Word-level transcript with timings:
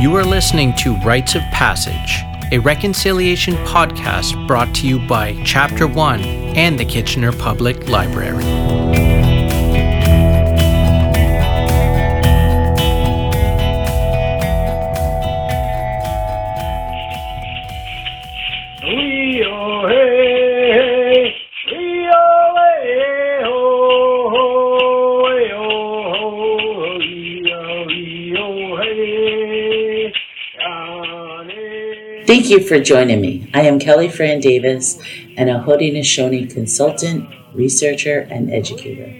You 0.00 0.16
are 0.16 0.24
listening 0.24 0.72
to 0.76 0.96
Rites 0.96 1.34
of 1.34 1.42
Passage, 1.52 2.24
a 2.52 2.58
reconciliation 2.58 3.52
podcast 3.66 4.46
brought 4.46 4.74
to 4.76 4.88
you 4.88 4.98
by 4.98 5.38
Chapter 5.44 5.86
1 5.86 6.22
and 6.56 6.80
the 6.80 6.86
Kitchener 6.86 7.32
Public 7.32 7.86
Library. 7.86 8.79
Thank 32.30 32.48
you 32.48 32.60
for 32.60 32.78
joining 32.78 33.20
me. 33.20 33.50
I 33.52 33.62
am 33.62 33.80
Kelly 33.80 34.08
Fran 34.08 34.38
Davis, 34.38 35.02
and 35.36 35.50
a 35.50 35.58
Haudenosaunee 35.58 36.48
consultant, 36.48 37.28
researcher, 37.54 38.20
and 38.30 38.54
educator. 38.54 39.12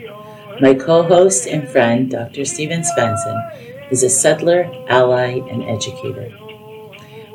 My 0.60 0.74
co 0.74 1.02
host 1.02 1.48
and 1.48 1.68
friend, 1.68 2.08
Dr. 2.08 2.44
Stephen 2.44 2.82
Svenson, 2.82 3.90
is 3.90 4.04
a 4.04 4.08
settler, 4.08 4.70
ally, 4.88 5.40
and 5.50 5.64
educator. 5.64 6.30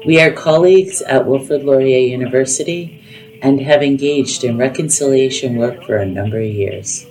We 0.05 0.21
are 0.21 0.31
colleagues 0.31 1.01
at 1.01 1.25
Wilfrid 1.25 1.65
Laurier 1.65 2.07
University 2.07 3.03
and 3.41 3.59
have 3.59 3.83
engaged 3.83 4.45
in 4.45 4.57
reconciliation 4.57 5.57
work 5.57 5.83
for 5.83 5.97
a 5.97 6.05
number 6.05 6.39
of 6.39 6.45
years. 6.45 7.05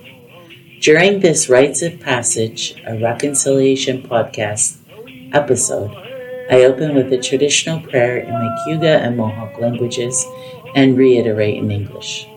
During 0.81 1.21
this 1.21 1.51
Rites 1.51 1.83
of 1.83 2.01
Passage, 2.01 2.83
a 2.87 2.99
reconciliation 2.99 4.01
podcast 4.01 4.79
episode, 5.35 6.04
I 6.51 6.65
open 6.65 6.95
with 6.95 7.11
a 7.11 7.19
traditional 7.19 7.81
prayer 7.81 8.19
in 8.19 8.31
my 8.31 8.55
and 8.69 9.17
Mohawk 9.17 9.59
languages 9.59 10.27
and 10.75 10.97
reiterate 10.97 11.57
in 11.57 11.71
English. 11.71 12.29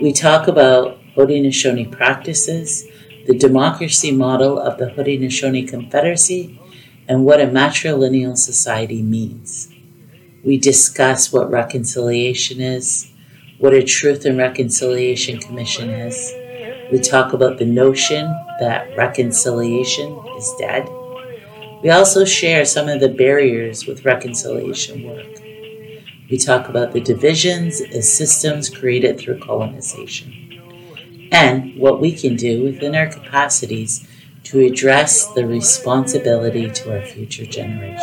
We 0.00 0.14
talk 0.14 0.48
about 0.48 0.98
Haudenosaunee 1.14 1.92
practices, 1.92 2.86
the 3.26 3.36
democracy 3.36 4.10
model 4.10 4.58
of 4.58 4.78
the 4.78 4.86
Haudenosaunee 4.86 5.68
Confederacy, 5.68 6.58
and 7.06 7.26
what 7.26 7.42
a 7.42 7.46
matrilineal 7.46 8.38
society 8.38 9.02
means. 9.02 9.68
We 10.42 10.56
discuss 10.56 11.30
what 11.30 11.50
reconciliation 11.50 12.62
is, 12.62 13.12
what 13.58 13.74
a 13.74 13.82
Truth 13.82 14.24
and 14.24 14.38
Reconciliation 14.38 15.38
Commission 15.38 15.90
is. 15.90 16.32
We 16.90 17.00
talk 17.00 17.34
about 17.34 17.58
the 17.58 17.66
notion 17.66 18.34
that 18.60 18.96
reconciliation 18.96 20.18
is 20.38 20.54
dead 20.58 20.88
we 21.82 21.90
also 21.90 22.24
share 22.24 22.64
some 22.64 22.88
of 22.88 23.00
the 23.00 23.08
barriers 23.08 23.86
with 23.86 24.04
reconciliation 24.04 25.02
work. 25.02 25.26
We 26.30 26.38
talk 26.38 26.68
about 26.68 26.92
the 26.92 27.00
divisions 27.00 27.80
as 27.80 28.12
systems 28.12 28.70
created 28.70 29.18
through 29.18 29.40
colonization 29.40 30.42
and 31.32 31.76
what 31.76 32.00
we 32.00 32.12
can 32.12 32.36
do 32.36 32.62
within 32.62 32.94
our 32.94 33.06
capacities 33.08 34.06
to 34.44 34.60
address 34.60 35.26
the 35.34 35.46
responsibility 35.46 36.70
to 36.70 36.92
our 36.96 37.04
future 37.04 37.46
generations. 37.46 38.02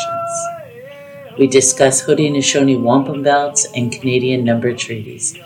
We 1.37 1.47
discuss 1.47 2.03
Haudenosaunee 2.03 2.81
wampum 2.81 3.23
belts 3.23 3.67
and 3.75 3.91
Canadian 3.91 4.43
number 4.43 4.73
treaties, 4.73 5.37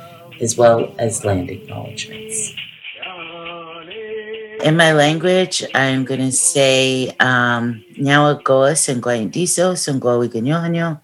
as 0.42 0.58
well 0.58 0.94
as 0.98 1.24
land 1.24 1.50
acknowledgements. 1.50 2.54
In 4.64 4.78
my 4.78 4.94
language, 4.94 5.62
I'm 5.76 6.06
going 6.06 6.22
to 6.22 6.32
say 6.32 7.10
um, 7.20 7.84
Nyawa 8.00 8.42
goa 8.46 8.72
sengwa 8.72 9.20
indiso, 9.20 9.76
sengwa 9.76 10.18
wiganyohanyo, 10.18 11.02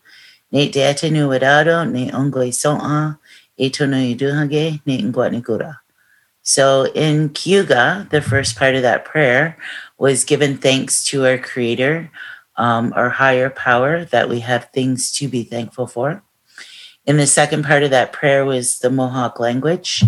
ne 0.53 0.72
te 0.72 0.79
atenu 0.79 1.28
wadado, 1.28 1.84
ne 1.91 2.09
ongoi 2.09 2.53
so'a, 2.53 3.19
e 3.57 3.69
tono 3.69 3.97
iduhage, 3.97 4.79
ne 4.85 5.01
ngwa 5.01 5.29
nigura. 5.29 5.79
So 6.41 6.85
in 6.95 7.31
Cayuga, 7.31 8.07
the 8.09 8.22
first 8.22 8.56
part 8.56 8.75
of 8.75 8.81
that 8.84 9.03
prayer 9.03 9.57
was 9.97 10.23
given 10.23 10.57
thanks 10.57 11.03
to 11.07 11.25
our 11.25 11.38
Creator, 11.38 12.09
um, 12.55 12.94
our 12.95 13.09
higher 13.09 13.50
power, 13.50 14.05
that 14.05 14.29
we 14.29 14.39
have 14.39 14.69
things 14.72 15.11
to 15.17 15.28
be 15.28 15.44
thankful 15.44 15.85
for. 15.85 16.23
In 17.05 17.17
the 17.17 17.28
second 17.28 17.66
part 17.66 17.84
of 17.84 17.89
that 17.89 18.13
prayer 18.13 18.45
was 18.45 18.79
the 18.79 18.89
Mohawk 18.89 19.38
language, 19.38 20.05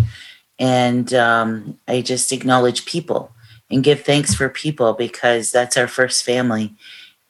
and 0.58 1.12
um, 1.12 1.78
I 1.86 2.00
just 2.00 2.32
acknowledge 2.32 2.86
people 2.86 3.30
and 3.72 3.82
give 3.82 4.02
thanks 4.02 4.34
for 4.34 4.48
people 4.48 4.92
because 4.92 5.50
that's 5.50 5.76
our 5.76 5.88
first 5.88 6.24
family 6.24 6.74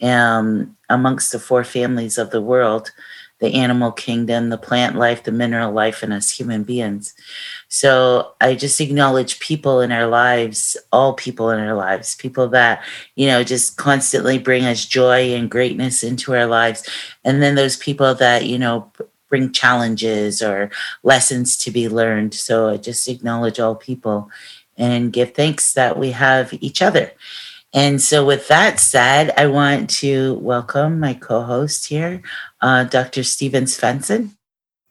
um, 0.03 0.77
amongst 0.89 1.33
the 1.33 1.39
four 1.39 1.65
families 1.65 2.19
of 2.19 2.31
the 2.31 2.43
world 2.43 2.91
the 3.43 3.55
animal 3.55 3.91
kingdom, 3.91 4.51
the 4.51 4.57
plant 4.57 4.95
life, 4.95 5.25
the 5.25 5.33
mineral 5.33 5.73
life, 5.73 6.05
and 6.05 6.13
us 6.13 6.31
human 6.31 6.63
beings. 6.63 7.13
So 7.67 8.35
I 8.41 8.55
just 8.55 8.81
acknowledge 8.81 9.41
people 9.41 9.81
in 9.81 9.91
our 9.91 10.07
lives, 10.07 10.77
all 10.93 11.15
people 11.15 11.51
in 11.51 11.59
our 11.59 11.75
lives, 11.75 12.15
people 12.15 12.47
that, 12.51 12.85
you 13.17 13.27
know, 13.27 13.43
just 13.43 13.77
constantly 13.77 14.39
bring 14.39 14.65
us 14.65 14.87
joy 14.87 15.35
and 15.35 15.51
greatness 15.51 16.05
into 16.05 16.33
our 16.37 16.47
lives. 16.47 16.89
And 17.25 17.43
then 17.43 17.57
those 17.57 17.77
people 17.77 18.15
that, 18.15 18.47
you 18.47 18.61
know, 18.61 18.93
bring 19.29 19.51
challenges 19.51 20.41
or 20.41 20.71
lessons 21.03 21.57
to 21.65 21.73
be 21.73 21.89
learned. 21.89 22.35
So 22.35 22.69
I 22.69 22.77
just 22.77 23.09
acknowledge 23.09 23.59
all 23.59 23.75
people 23.75 24.31
and 24.77 25.13
give 25.13 25.35
thanks 25.35 25.73
that 25.75 25.99
we 25.99 26.13
have 26.13 26.55
each 26.61 26.83
other. 26.83 27.13
And 27.75 28.03
so, 28.03 28.25
with 28.25 28.49
that 28.49 28.81
said, 28.81 29.33
I 29.39 29.47
want 29.47 29.89
to 30.01 30.35
welcome 30.35 31.01
my 31.01 31.15
co 31.15 31.43
host 31.43 31.87
here, 31.87 32.21
uh, 32.61 32.85
Dr. 32.85 33.23
Stephen 33.23 33.65
Svenson. 33.65 34.37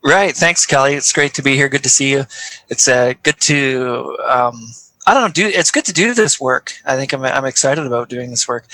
Right. 0.03 0.35
Thanks, 0.35 0.65
Kelly. 0.65 0.95
It's 0.95 1.13
great 1.13 1.35
to 1.35 1.43
be 1.43 1.55
here. 1.55 1.69
Good 1.69 1.83
to 1.83 1.89
see 1.89 2.11
you. 2.11 2.25
It's 2.69 2.87
uh, 2.87 3.13
good 3.21 3.39
to, 3.41 4.17
um, 4.27 4.71
I 5.05 5.13
don't 5.13 5.23
know, 5.23 5.29
do 5.29 5.47
it's 5.47 5.69
good 5.69 5.85
to 5.85 5.93
do 5.93 6.15
this 6.15 6.39
work. 6.39 6.73
I 6.83 6.95
think 6.95 7.13
I'm, 7.13 7.23
I'm 7.23 7.45
excited 7.45 7.85
about 7.85 8.09
doing 8.09 8.31
this 8.31 8.47
work. 8.47 8.65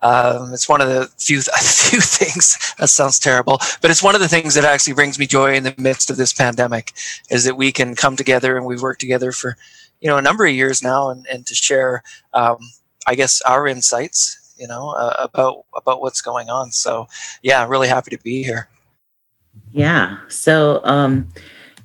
Um, 0.00 0.52
it's 0.52 0.68
one 0.68 0.80
of 0.80 0.88
the 0.88 1.08
few, 1.18 1.40
few 1.42 2.00
things 2.00 2.74
that 2.78 2.88
sounds 2.88 3.20
terrible, 3.20 3.60
but 3.80 3.92
it's 3.92 4.02
one 4.02 4.16
of 4.16 4.20
the 4.20 4.28
things 4.28 4.54
that 4.54 4.64
actually 4.64 4.94
brings 4.94 5.20
me 5.20 5.26
joy 5.26 5.54
in 5.54 5.62
the 5.62 5.74
midst 5.78 6.10
of 6.10 6.16
this 6.16 6.32
pandemic 6.32 6.92
is 7.30 7.44
that 7.44 7.56
we 7.56 7.70
can 7.70 7.94
come 7.94 8.16
together 8.16 8.56
and 8.56 8.66
we've 8.66 8.82
worked 8.82 9.00
together 9.00 9.30
for 9.30 9.56
you 10.02 10.08
know 10.08 10.18
a 10.18 10.22
number 10.22 10.44
of 10.44 10.52
years 10.52 10.82
now, 10.82 11.10
and, 11.10 11.26
and 11.28 11.46
to 11.46 11.54
share, 11.54 12.02
um, 12.34 12.58
I 13.06 13.14
guess, 13.14 13.40
our 13.42 13.68
insights, 13.68 14.54
you 14.58 14.66
know, 14.66 14.90
uh, 14.90 15.14
about 15.18 15.64
about 15.74 16.02
what's 16.02 16.20
going 16.20 16.50
on. 16.50 16.72
So 16.72 17.06
yeah, 17.42 17.66
really 17.66 17.88
happy 17.88 18.10
to 18.10 18.22
be 18.22 18.42
here. 18.42 18.68
Yeah. 19.72 20.18
So 20.28 20.80
um, 20.84 21.28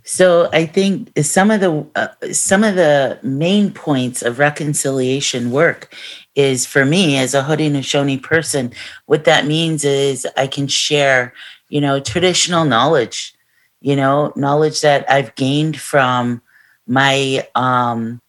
so 0.03 0.49
I 0.51 0.65
think 0.65 1.11
some 1.21 1.51
of 1.51 1.61
the 1.61 1.85
uh, 1.95 2.33
some 2.33 2.63
of 2.63 2.75
the 2.75 3.19
main 3.21 3.71
points 3.71 4.23
of 4.23 4.39
reconciliation 4.39 5.51
work 5.51 5.93
is 6.33 6.65
for 6.65 6.85
me 6.85 7.17
as 7.17 7.35
a 7.35 7.43
Haudenosaunee 7.43 8.23
person. 8.23 8.73
What 9.05 9.25
that 9.25 9.45
means 9.45 9.85
is 9.85 10.25
I 10.35 10.47
can 10.47 10.67
share, 10.67 11.33
you 11.69 11.81
know, 11.81 11.99
traditional 11.99 12.65
knowledge, 12.65 13.35
you 13.79 13.95
know, 13.95 14.33
knowledge 14.35 14.81
that 14.81 15.09
I've 15.09 15.35
gained 15.35 15.79
from 15.79 16.41
my 16.87 17.47
um, 17.55 18.19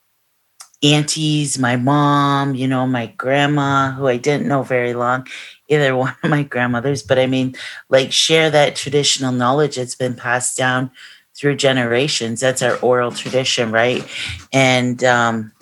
aunties, 0.83 1.59
my 1.59 1.77
mom, 1.77 2.55
you 2.55 2.69
know, 2.69 2.87
my 2.87 3.07
grandma, 3.17 3.93
who 3.93 4.07
I 4.07 4.17
didn't 4.17 4.49
know 4.49 4.63
very 4.63 4.95
long, 4.95 5.27
either 5.69 5.97
one 5.97 6.15
of 6.23 6.31
my 6.31 6.43
grandmothers, 6.43 7.03
but 7.03 7.19
I 7.19 7.27
mean, 7.27 7.55
like, 7.89 8.13
share 8.13 8.51
that 8.51 8.77
traditional 8.77 9.33
knowledge 9.33 9.77
that's 9.77 9.95
been 9.95 10.15
passed 10.15 10.57
down 10.57 10.91
through 11.35 11.57
generations. 11.57 12.41
That's 12.41 12.63
our 12.63 12.77
oral 12.79 13.13
tradition, 13.13 13.71
right? 13.71 14.05
And, 14.53 15.03
um, 15.05 15.53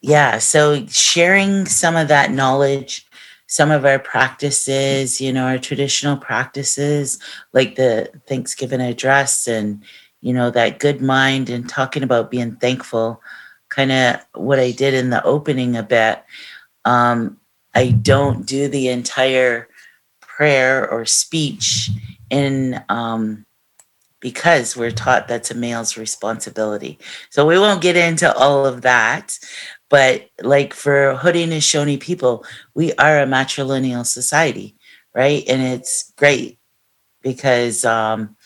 yeah, 0.00 0.38
so 0.38 0.84
sharing 0.86 1.64
some 1.66 1.94
of 1.94 2.08
that 2.08 2.32
knowledge, 2.32 3.06
some 3.46 3.70
of 3.70 3.84
our 3.84 4.00
practices, 4.00 5.20
you 5.20 5.32
know, 5.32 5.44
our 5.44 5.58
traditional 5.58 6.16
practices, 6.16 7.20
like 7.52 7.76
the 7.76 8.10
Thanksgiving 8.26 8.80
address 8.80 9.46
and 9.46 9.84
you 10.22 10.32
know, 10.32 10.50
that 10.50 10.78
good 10.78 11.02
mind 11.02 11.50
and 11.50 11.68
talking 11.68 12.02
about 12.02 12.30
being 12.30 12.56
thankful, 12.56 13.20
kind 13.68 13.92
of 13.92 14.20
what 14.34 14.58
I 14.58 14.70
did 14.70 14.94
in 14.94 15.10
the 15.10 15.22
opening 15.24 15.76
a 15.76 15.82
bit. 15.82 16.22
Um, 16.84 17.38
I 17.74 17.90
don't 17.90 18.46
do 18.46 18.68
the 18.68 18.88
entire 18.88 19.68
prayer 20.20 20.88
or 20.88 21.04
speech 21.04 21.90
in 22.30 22.82
um, 22.88 23.44
because 24.20 24.76
we're 24.76 24.92
taught 24.92 25.26
that's 25.26 25.50
a 25.50 25.54
male's 25.54 25.96
responsibility. 25.96 26.98
So 27.28 27.44
we 27.44 27.58
won't 27.58 27.82
get 27.82 27.96
into 27.96 28.32
all 28.34 28.64
of 28.64 28.82
that. 28.82 29.38
But 29.88 30.30
like 30.40 30.72
for 30.72 31.18
Haudenosaunee 31.20 32.00
people, 32.00 32.46
we 32.74 32.92
are 32.94 33.20
a 33.20 33.26
matrilineal 33.26 34.06
society, 34.06 34.76
right? 35.14 35.42
And 35.48 35.60
it's 35.60 36.12
great 36.16 36.58
because 37.20 37.84
um, 37.84 38.36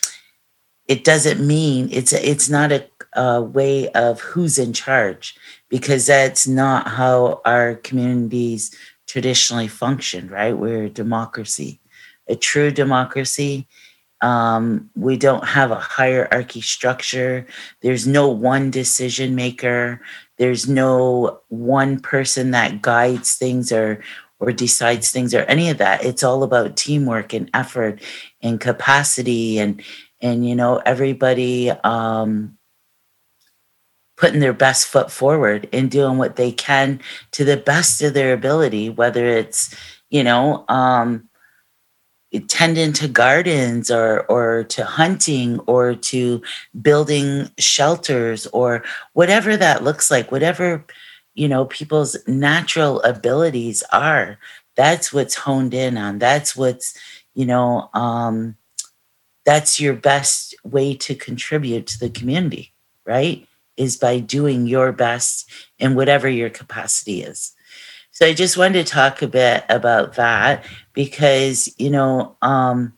it 0.89 1.05
doesn't 1.05 1.45
mean 1.45 1.89
it's 1.91 2.13
it's 2.13 2.49
not 2.49 2.73
a, 2.73 2.87
a, 3.15 3.43
way 3.43 3.89
of 3.91 4.21
who's 4.21 4.59
in 4.59 4.73
charge 4.73 5.37
because 5.69 6.07
that's 6.07 6.47
not 6.47 6.89
how 6.89 7.41
our 7.45 7.75
communities 7.77 8.75
traditionally 9.07 9.69
functioned, 9.69 10.31
right? 10.31 10.57
We're 10.57 10.85
a 10.85 10.91
democracy, 10.91 11.81
a 12.29 12.37
true 12.37 12.71
democracy. 12.71 13.67
Um, 14.23 14.91
we 14.97 15.17
don't 15.17 15.45
have 15.45 15.71
a 15.71 15.77
hierarchy 15.77 16.61
structure. 16.61 17.47
There's 17.83 18.07
no 18.07 18.29
one 18.29 18.71
decision 18.71 19.35
maker. 19.35 20.01
There's 20.39 20.69
no 20.69 21.41
one 21.49 22.01
person 22.01 22.53
that 22.53 22.83
guides 22.83 23.35
things 23.35 23.73
or 23.73 24.03
or 24.39 24.53
decides 24.53 25.11
things 25.11 25.35
or 25.35 25.41
any 25.43 25.71
of 25.71 25.79
that. 25.79 26.05
It's 26.05 26.23
all 26.23 26.43
about 26.43 26.77
teamwork 26.77 27.33
and 27.33 27.51
effort 27.55 28.03
and 28.43 28.61
capacity 28.61 29.59
and 29.59 29.83
and 30.27 30.47
you 30.49 30.55
know 30.57 30.83
everybody 30.85 31.71
um, 31.71 32.59
putting 34.17 34.41
their 34.41 34.53
best 34.53 34.87
foot 34.87 35.11
forward 35.11 35.69
and 35.73 35.91
doing 35.91 36.19
what 36.19 36.37
they 36.37 36.51
can 36.51 37.01
to 37.33 37.45
the 37.45 37.57
best 37.57 38.03
of 38.03 38.15
their 38.15 38.33
ability, 38.33 38.91
whether 38.91 39.27
it's 39.27 39.75
you 40.11 40.25
know 40.25 40.65
um, 40.69 41.29
tending 42.49 42.93
to 42.93 43.09
gardens 43.09 43.91
or 43.91 44.27
or 44.27 44.65
to 44.65 44.85
hunting 44.85 45.61
or 45.61 45.95
to 45.95 46.43
building 46.83 47.51
shelters 47.59 48.47
or 48.49 48.83
whatever 49.13 49.57
that 49.57 49.85
looks 49.85 50.11
like, 50.11 50.33
whatever 50.33 50.85
you 51.35 51.49
know 51.49 51.67
people's 51.67 52.17
natural 52.27 53.01
abilities 53.03 53.83
are. 53.93 54.39
That's 54.77 55.13
what's 55.13 55.35
honed 55.35 55.73
in 55.75 55.97
on. 55.97 56.19
That's 56.19 56.57
what's 56.57 56.99
you 57.35 57.47
know 57.47 57.91
um, 57.95 58.57
that's 59.47 59.81
your 59.81 59.95
best 59.95 60.55
way 60.65 60.95
to 60.97 61.15
contribute 61.15 61.87
to 61.87 61.99
the 61.99 62.11
community, 62.11 62.75
right? 63.07 63.47
Is 63.77 63.97
by 63.97 64.19
doing 64.19 64.67
your 64.67 64.93
best 64.93 65.49
in 65.79 65.95
whatever 65.95 66.29
your 66.29 66.51
capacity 66.51 67.23
is. 67.23 67.55
So 68.11 68.27
I 68.27 68.35
just 68.35 68.57
wanted 68.57 68.85
to 68.85 68.93
talk 68.93 69.23
a 69.23 69.29
bit 69.29 69.65
about 69.69 70.15
that 70.15 70.65
because, 70.93 71.73
you 71.79 71.91
know, 71.91 72.37
um, 72.43 72.93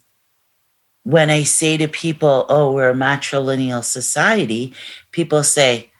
when 1.02 1.28
I 1.28 1.42
say 1.42 1.76
to 1.76 1.88
people, 1.88 2.46
oh, 2.48 2.72
we're 2.72 2.90
a 2.90 2.94
matrilineal 2.94 3.84
society, 3.84 4.74
people 5.10 5.42
say, 5.42 5.90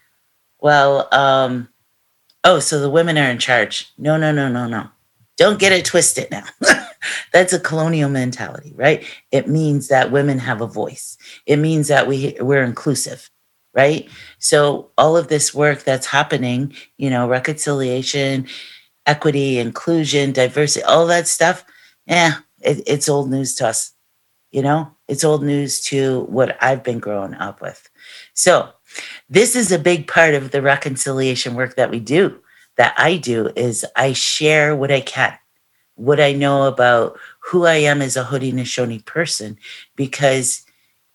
well, 0.61 1.09
um, 1.13 1.69
oh, 2.45 2.59
so 2.59 2.81
the 2.81 2.91
women 2.91 3.19
are 3.19 3.31
in 3.31 3.39
charge. 3.39 3.93
No, 3.99 4.17
no, 4.17 4.33
no, 4.33 4.49
no, 4.49 4.67
no. 4.67 4.89
Don't 5.37 5.59
get 5.59 5.73
it 5.73 5.85
twisted 5.85 6.31
now. 6.31 6.45
That's 7.33 7.53
a 7.53 7.61
colonial 7.61 8.11
mentality, 8.11 8.73
right? 8.77 9.05
It 9.33 9.49
means 9.49 9.89
that 9.89 10.13
women 10.13 10.39
have 10.39 10.61
a 10.61 10.67
voice. 10.67 11.17
It 11.47 11.57
means 11.57 11.89
that 11.89 12.07
we 12.07 12.37
we're 12.41 12.65
inclusive, 12.65 13.31
right? 13.75 14.09
So 14.39 14.91
all 14.99 15.17
of 15.17 15.29
this 15.29 15.55
work 15.55 15.85
that's 15.85 16.07
happening, 16.07 16.75
you 16.97 17.11
know, 17.11 17.29
reconciliation, 17.29 18.47
equity, 19.07 19.59
inclusion, 19.59 20.33
diversity, 20.33 20.85
all 20.85 21.07
that 21.07 21.29
stuff, 21.29 21.65
yeah, 22.07 22.39
it, 22.61 22.83
it's 22.87 23.09
old 23.09 23.31
news 23.31 23.55
to 23.57 23.69
us. 23.69 23.93
You 24.51 24.63
know, 24.63 24.91
it's 25.09 25.25
old 25.25 25.45
news 25.45 25.81
to 25.83 26.23
what 26.23 26.57
I've 26.63 26.83
been 26.83 27.01
growing 27.01 27.35
up 27.35 27.61
with. 27.61 27.91
So 28.33 28.71
this 29.29 29.55
is 29.55 29.71
a 29.71 29.79
big 29.79 30.07
part 30.07 30.35
of 30.35 30.53
the 30.53 30.63
reconciliation 30.63 31.55
work 31.55 31.77
that 31.77 31.91
we 31.91 32.01
do, 32.01 32.39
that 32.79 32.95
I 32.97 33.19
do, 33.19 33.51
is 33.57 33.85
I 33.95 34.15
share 34.15 34.75
what 34.75 34.91
I 34.91 35.03
can 35.03 35.39
what 35.99 36.21
I 36.21 36.33
know 36.33 36.67
about 36.67 37.19
who 37.41 37.67
I 37.67 37.75
am 37.75 38.01
as 38.01 38.17
a 38.17 38.25
Haudenosaunee 38.25 39.05
person 39.05 39.59
because 39.97 40.65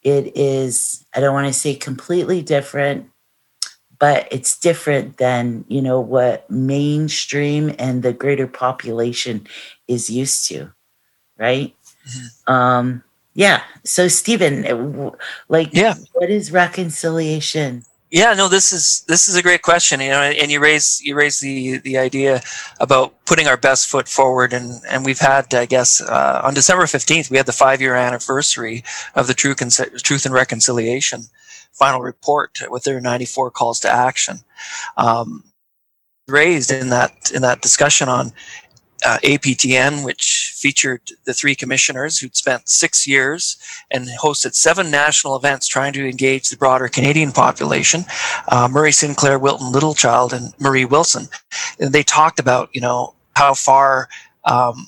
it 0.01 0.35
is, 0.35 1.05
I 1.15 1.21
don't 1.21 1.33
want 1.33 1.47
to 1.47 1.53
say 1.53 1.73
completely 1.73 2.41
different, 2.41 3.09
but 3.97 4.27
it's 4.31 4.59
different 4.59 5.17
than, 5.17 5.63
you 5.69 5.81
know, 5.81 6.01
what 6.01 6.49
mainstream 6.49 7.73
and 7.79 8.03
the 8.03 8.11
greater 8.11 8.47
population 8.47 9.47
is 9.87 10.09
used 10.09 10.47
to, 10.49 10.73
right? 11.37 11.73
Mm-hmm. 12.05 12.53
Um, 12.53 13.03
yeah. 13.33 13.63
So, 13.85 14.09
Stephen, 14.09 15.13
like, 15.47 15.69
yeah. 15.71 15.95
what 16.11 16.29
is 16.29 16.51
reconciliation? 16.51 17.85
Yeah, 18.13 18.35
no, 18.35 18.47
this 18.47 18.71
is 18.71 19.03
this 19.07 19.27
is 19.27 19.35
a 19.35 19.41
great 19.41 19.63
question. 19.63 19.99
You 19.99 20.11
know, 20.11 20.21
and 20.21 20.51
you 20.51 20.59
raise 20.59 21.01
you 21.01 21.15
raise 21.15 21.39
the 21.39 21.79
the 21.79 21.97
idea 21.97 22.43
about 22.79 23.25
putting 23.25 23.47
our 23.47 23.57
best 23.57 23.87
foot 23.87 24.07
forward, 24.07 24.53
and 24.53 24.83
and 24.87 25.03
we've 25.03 25.17
had, 25.17 25.51
I 25.55 25.65
guess, 25.65 25.99
uh, 25.99 26.39
on 26.43 26.53
December 26.53 26.85
fifteenth, 26.85 27.31
we 27.31 27.37
had 27.37 27.47
the 27.47 27.51
five 27.51 27.81
year 27.81 27.95
anniversary 27.95 28.83
of 29.15 29.25
the 29.25 29.33
Truth 29.33 29.61
and 29.63 29.71
Truth 30.03 30.25
and 30.25 30.33
Reconciliation 30.33 31.23
final 31.71 32.01
report 32.01 32.59
with 32.69 32.83
their 32.83 33.01
ninety 33.01 33.25
four 33.25 33.49
calls 33.49 33.79
to 33.79 33.89
action. 33.89 34.41
Um, 34.95 35.45
raised 36.27 36.69
in 36.71 36.89
that 36.89 37.31
in 37.33 37.41
that 37.41 37.61
discussion 37.63 38.09
on 38.09 38.31
uh, 39.03 39.17
APTN, 39.23 40.05
which 40.05 40.52
featured 40.63 41.01
the 41.25 41.33
three 41.33 41.55
commissioners 41.55 42.17
who'd 42.17 42.37
spent 42.37 42.69
six 42.69 43.05
years 43.05 43.57
and 43.91 44.07
hosted 44.07 44.55
seven 44.55 44.89
national 44.89 45.35
events 45.35 45.67
trying 45.67 45.91
to 45.91 46.07
engage 46.07 46.49
the 46.49 46.55
broader 46.55 46.87
Canadian 46.87 47.33
population. 47.33 48.05
Uh, 48.47 48.69
Murray 48.71 48.93
Sinclair, 48.93 49.37
Wilton 49.37 49.73
Littlechild, 49.73 50.31
and 50.31 50.53
Marie 50.61 50.85
Wilson. 50.85 51.27
And 51.81 51.91
they 51.91 52.01
talked 52.01 52.39
about, 52.39 52.69
you 52.71 52.79
know, 52.79 53.13
how 53.35 53.53
far 53.53 54.07
um, 54.45 54.87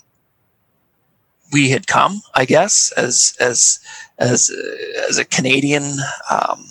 we 1.51 1.72
had 1.72 1.88
come, 1.88 2.22
I 2.33 2.45
guess, 2.45 2.94
as 2.95 3.36
as 3.42 3.80
as 4.18 4.50
as 5.10 5.18
a 5.18 5.25
Canadian. 5.25 5.83
Um, 6.31 6.66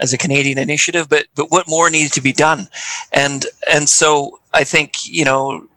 as 0.00 0.12
a 0.12 0.18
Canadian 0.18 0.58
initiative, 0.58 1.08
but 1.08 1.26
but 1.36 1.52
what 1.52 1.68
more 1.68 1.88
needed 1.88 2.12
to 2.14 2.20
be 2.20 2.32
done, 2.32 2.66
and 3.12 3.46
and 3.72 3.88
so 3.88 4.40
I 4.52 4.64
think 4.64 5.06
you 5.06 5.24
know 5.24 5.68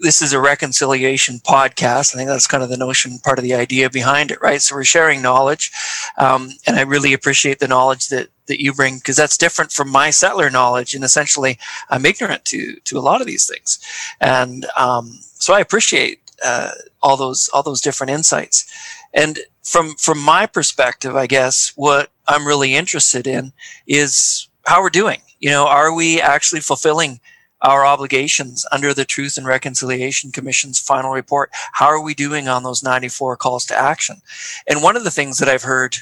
this 0.00 0.22
is 0.22 0.32
a 0.32 0.40
reconciliation 0.40 1.38
podcast. 1.38 2.14
I 2.14 2.18
think 2.18 2.28
that's 2.28 2.46
kind 2.46 2.62
of 2.62 2.70
the 2.70 2.76
notion, 2.76 3.18
part 3.18 3.38
of 3.38 3.44
the 3.44 3.54
idea 3.54 3.90
behind 3.90 4.30
it, 4.30 4.40
right? 4.40 4.60
So 4.60 4.74
we're 4.74 4.84
sharing 4.84 5.22
knowledge, 5.22 5.70
um, 6.16 6.50
and 6.66 6.76
I 6.76 6.82
really 6.82 7.12
appreciate 7.12 7.58
the 7.58 7.68
knowledge 7.68 8.08
that 8.08 8.28
that 8.46 8.60
you 8.60 8.72
bring 8.72 8.96
because 8.96 9.16
that's 9.16 9.36
different 9.36 9.70
from 9.70 9.90
my 9.90 10.10
settler 10.10 10.50
knowledge, 10.50 10.94
and 10.94 11.04
essentially 11.04 11.58
I'm 11.90 12.06
ignorant 12.06 12.44
to 12.46 12.76
to 12.76 12.98
a 12.98 13.00
lot 13.00 13.20
of 13.20 13.26
these 13.26 13.46
things, 13.46 13.78
and 14.20 14.66
um, 14.76 15.20
so 15.34 15.54
I 15.54 15.60
appreciate 15.60 16.20
uh, 16.44 16.72
all 17.02 17.16
those 17.16 17.48
all 17.52 17.62
those 17.62 17.80
different 17.80 18.10
insights. 18.10 18.70
And 19.12 19.40
from 19.62 19.94
from 19.96 20.18
my 20.20 20.46
perspective, 20.46 21.14
I 21.16 21.26
guess 21.26 21.72
what 21.76 22.10
I'm 22.26 22.46
really 22.46 22.74
interested 22.74 23.26
in 23.26 23.52
is 23.86 24.48
how 24.66 24.82
we're 24.82 24.90
doing. 24.90 25.20
You 25.40 25.50
know, 25.50 25.66
are 25.66 25.94
we 25.94 26.20
actually 26.20 26.60
fulfilling 26.60 27.20
our 27.62 27.84
obligations 27.84 28.64
under 28.72 28.94
the 28.94 29.04
Truth 29.04 29.36
and 29.36 29.46
Reconciliation 29.46 30.32
Commission's 30.32 30.78
final 30.78 31.12
report. 31.12 31.50
How 31.72 31.86
are 31.86 32.02
we 32.02 32.14
doing 32.14 32.48
on 32.48 32.62
those 32.62 32.82
94 32.82 33.36
calls 33.36 33.66
to 33.66 33.78
action? 33.78 34.22
And 34.68 34.82
one 34.82 34.96
of 34.96 35.04
the 35.04 35.10
things 35.10 35.38
that 35.38 35.48
I've 35.48 35.62
heard 35.62 35.96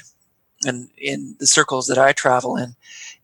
in, 0.65 0.89
in 0.97 1.35
the 1.39 1.47
circles 1.47 1.87
that 1.87 1.97
I 1.97 2.13
travel 2.13 2.55
in 2.55 2.75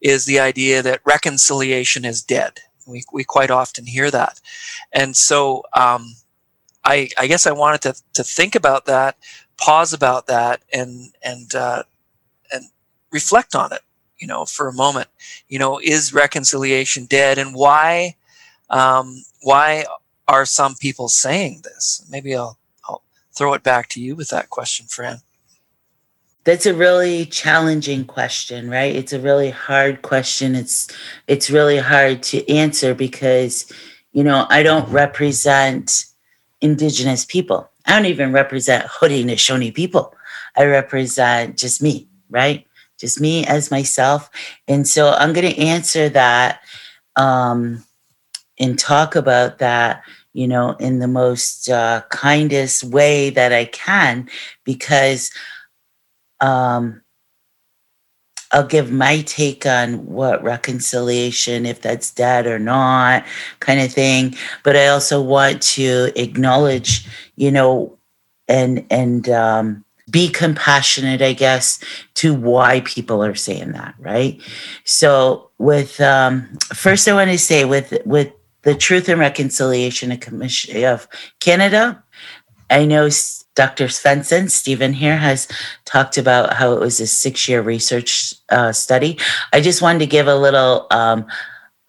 is 0.02 0.26
the 0.26 0.40
idea 0.40 0.82
that 0.82 1.02
reconciliation 1.06 2.06
is 2.06 2.22
dead. 2.22 2.60
We, 2.86 3.04
we 3.12 3.24
quite 3.24 3.52
often 3.52 3.86
hear 3.86 4.12
that. 4.12 4.40
And 4.94 5.16
so 5.16 5.64
um, 5.74 6.16
I, 6.84 7.10
I 7.18 7.28
guess 7.28 7.48
I 7.48 7.52
wanted 7.52 7.82
to, 7.82 7.96
to 8.14 8.24
think 8.24 8.56
about 8.56 8.86
that, 8.86 9.18
pause 9.58 9.94
about 9.94 10.28
that, 10.28 10.62
and, 10.72 11.14
and, 11.24 11.56
uh, 11.56 11.84
and 12.52 12.66
reflect 13.12 13.56
on 13.56 13.74
it 13.74 13.82
you 14.18 14.28
know, 14.28 14.46
for 14.46 14.68
a 14.68 14.74
moment. 14.74 15.10
You 15.48 15.60
know, 15.60 15.80
is 15.80 16.14
reconciliation 16.14 17.06
dead 17.06 17.38
and 17.38 17.54
why 17.54 18.16
um, 18.70 19.24
why 19.42 19.86
are 20.28 20.46
some 20.46 20.76
people 20.76 21.08
saying 21.08 21.62
this? 21.64 22.06
Maybe 22.10 22.36
I'll, 22.36 22.58
I'll 22.88 23.04
throw 23.34 23.54
it 23.54 23.64
back 23.64 23.90
to 23.90 24.02
you 24.02 24.16
with 24.16 24.30
that 24.30 24.50
question, 24.50 24.88
Fran. 24.88 25.20
That's 26.44 26.66
a 26.68 26.76
really 26.76 27.26
challenging 27.26 28.06
question, 28.06 28.70
right? 28.70 28.96
It's 28.96 29.14
a 29.14 29.20
really 29.20 29.50
hard 29.50 30.04
question. 30.04 30.54
It's 30.56 30.88
it's 31.28 31.50
really 31.50 31.80
hard 31.80 32.22
to 32.24 32.48
answer 32.48 32.94
because, 32.94 33.72
you 34.14 34.24
know, 34.24 34.46
I 34.50 34.62
don't 34.62 34.88
represent 34.90 36.06
indigenous 36.62 37.26
people. 37.26 37.70
I 37.88 37.94
don't 37.94 38.06
even 38.06 38.32
represent 38.32 38.86
Haudenosaunee 38.86 39.74
people. 39.74 40.14
I 40.56 40.66
represent 40.66 41.58
just 41.58 41.82
me, 41.82 42.08
right? 42.30 42.66
Just 43.00 43.20
me 43.20 43.46
as 43.46 43.72
myself. 43.72 44.30
And 44.68 44.88
so 44.88 45.12
I'm 45.12 45.34
going 45.34 45.52
to 45.52 45.60
answer 45.62 46.10
that 46.10 46.62
um, 47.16 47.85
and 48.60 48.80
talk 48.80 49.16
about 49.16 49.60
that 49.60 50.04
you 50.34 50.48
know 50.48 50.72
in 50.80 51.00
the 51.00 51.08
most 51.08 51.70
uh, 51.70 52.02
kindest 52.10 52.84
way 52.84 53.30
that 53.30 53.52
i 53.54 53.66
can 53.66 54.30
because 54.64 55.32
um 56.42 57.02
I'll 58.52 58.66
give 58.66 58.90
my 58.90 59.22
take 59.22 59.66
on 59.66 60.06
what 60.06 60.42
reconciliation, 60.42 61.66
if 61.66 61.82
that's 61.82 62.10
dead 62.10 62.48
or 62.48 62.58
not, 62.58 63.26
kind 63.60 63.82
of 63.82 63.92
thing. 63.92 64.36
But 64.64 64.78
I 64.78 64.88
also 64.88 65.22
want 65.22 65.62
to 65.64 66.12
acknowledge, 66.16 67.06
you 67.36 67.52
know, 67.52 67.98
and 68.48 68.86
and 68.90 69.28
um, 69.28 69.84
be 70.10 70.30
compassionate, 70.30 71.22
I 71.22 71.34
guess, 71.34 71.80
to 72.16 72.34
why 72.34 72.80
people 72.82 73.22
are 73.24 73.36
saying 73.36 73.74
that, 73.74 73.96
right? 74.00 74.40
So, 74.86 75.50
with 75.58 76.00
um, 76.00 76.48
first, 76.74 77.08
I 77.10 77.14
want 77.14 77.32
to 77.32 77.38
say 77.38 77.66
with 77.66 77.94
with 78.06 78.32
the 78.66 78.76
Truth 78.76 79.08
and 79.08 79.20
Reconciliation 79.20 80.16
Commission 80.18 80.84
of 80.84 81.08
Canada. 81.40 82.04
I 82.70 82.84
know 82.86 83.10
Dr. 83.54 83.86
Svenson, 83.86 84.50
Stephen 84.50 84.92
here, 84.92 85.18
has 85.18 85.48
talked 85.86 86.18
about 86.18 86.54
how 86.54 86.74
it 86.74 86.80
was 86.80 87.00
a 87.00 87.08
six-year 87.08 87.62
research 87.62 88.34
uh, 88.50 88.74
study. 88.74 89.18
I 89.54 89.62
just 89.62 89.84
wanted 89.84 90.00
to 90.00 90.08
give 90.08 90.28
a 90.28 90.36
little 90.36 90.88
um, 90.92 91.28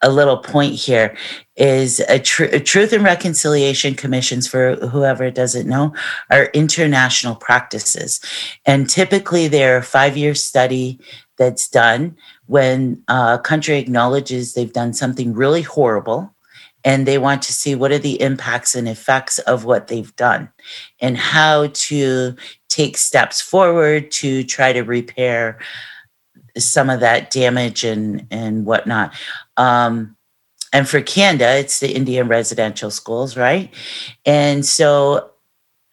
a 0.02 0.11
little 0.11 0.37
point 0.37 0.75
here 0.75 1.16
is 1.56 2.00
a, 2.00 2.18
tr- 2.18 2.45
a, 2.45 2.61
truth 2.61 2.92
and 2.92 3.02
reconciliation 3.02 3.95
commissions 3.95 4.47
for 4.47 4.76
whoever 4.76 5.30
doesn't 5.30 5.66
know 5.66 5.95
are 6.30 6.50
international 6.52 7.35
practices 7.35 8.21
and 8.66 8.90
typically 8.90 9.49
they're 9.49 9.78
a 9.78 9.83
five-year 9.83 10.35
study 10.35 11.00
that's 11.38 11.66
done 11.66 12.14
when 12.45 13.02
a 13.09 13.40
country 13.42 13.78
acknowledges 13.78 14.52
they've 14.52 14.75
done 14.75 14.92
something 14.92 15.33
really 15.33 15.62
horrible 15.62 16.36
and 16.87 17.05
they 17.05 17.19
want 17.19 17.43
to 17.43 17.52
see 17.52 17.75
what 17.75 17.90
are 17.90 17.99
the 17.99 18.19
impacts 18.23 18.76
and 18.76 18.88
effects 18.88 19.40
of 19.40 19.64
what 19.64 19.88
they've 19.88 20.14
done 20.16 20.49
and 21.00 21.19
how 21.19 21.66
to 21.75 22.35
take 22.69 22.97
steps 22.97 23.40
forward 23.40 24.11
to 24.12 24.45
try 24.45 24.73
to 24.73 24.83
repair 24.83 25.59
some 26.57 26.88
of 26.88 27.00
that 27.00 27.31
damage 27.31 27.85
and 27.85 28.26
and 28.31 28.64
whatnot 28.64 29.12
um, 29.59 30.16
and 30.73 30.88
for 30.88 31.02
canada 31.02 31.59
it's 31.59 31.81
the 31.81 31.95
indian 31.95 32.28
residential 32.28 32.90
schools 32.90 33.37
right 33.37 33.75
and 34.25 34.64
so 34.64 35.31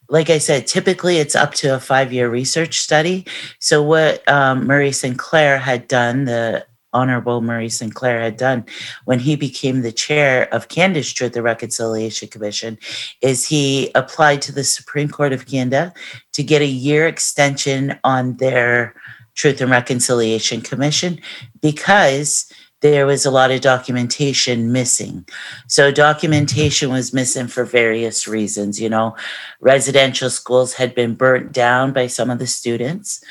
like 0.09 0.29
I 0.29 0.37
said, 0.37 0.67
typically 0.67 1.17
it's 1.17 1.33
up 1.33 1.55
to 1.55 1.73
a 1.73 1.79
five 1.79 2.13
year 2.13 2.29
research 2.29 2.79
study. 2.79 3.25
So, 3.57 3.81
what 3.81 4.27
um, 4.29 4.67
Murray 4.67 4.91
Sinclair 4.91 5.57
had 5.57 5.87
done, 5.87 6.25
the 6.25 6.67
Honorable 6.93 7.41
Murray 7.41 7.69
Sinclair 7.69 8.21
had 8.21 8.37
done 8.37 8.65
when 9.05 9.19
he 9.19 9.35
became 9.35 9.81
the 9.81 9.91
chair 9.91 10.53
of 10.53 10.67
Canada's 10.67 11.11
Truth 11.11 11.35
and 11.35 11.43
Reconciliation 11.43 12.27
Commission 12.27 12.77
is 13.21 13.47
he 13.47 13.91
applied 13.95 14.41
to 14.43 14.51
the 14.51 14.63
Supreme 14.63 15.09
Court 15.09 15.33
of 15.33 15.45
Canada 15.45 15.93
to 16.33 16.43
get 16.43 16.61
a 16.61 16.67
year 16.67 17.07
extension 17.07 17.99
on 18.03 18.37
their 18.37 18.95
Truth 19.35 19.61
and 19.61 19.71
Reconciliation 19.71 20.61
Commission 20.61 21.19
because 21.61 22.51
there 22.83 23.05
was 23.05 23.25
a 23.25 23.31
lot 23.31 23.49
of 23.49 23.61
documentation 23.61 24.73
missing. 24.73 25.25
So, 25.67 25.89
documentation 25.89 26.91
was 26.91 27.13
missing 27.13 27.47
for 27.47 27.63
various 27.63 28.27
reasons. 28.27 28.79
You 28.79 28.89
know, 28.89 29.15
residential 29.61 30.29
schools 30.29 30.73
had 30.73 30.93
been 30.93 31.15
burnt 31.15 31.53
down 31.53 31.93
by 31.93 32.07
some 32.07 32.29
of 32.29 32.39
the 32.39 32.45
students. 32.45 33.23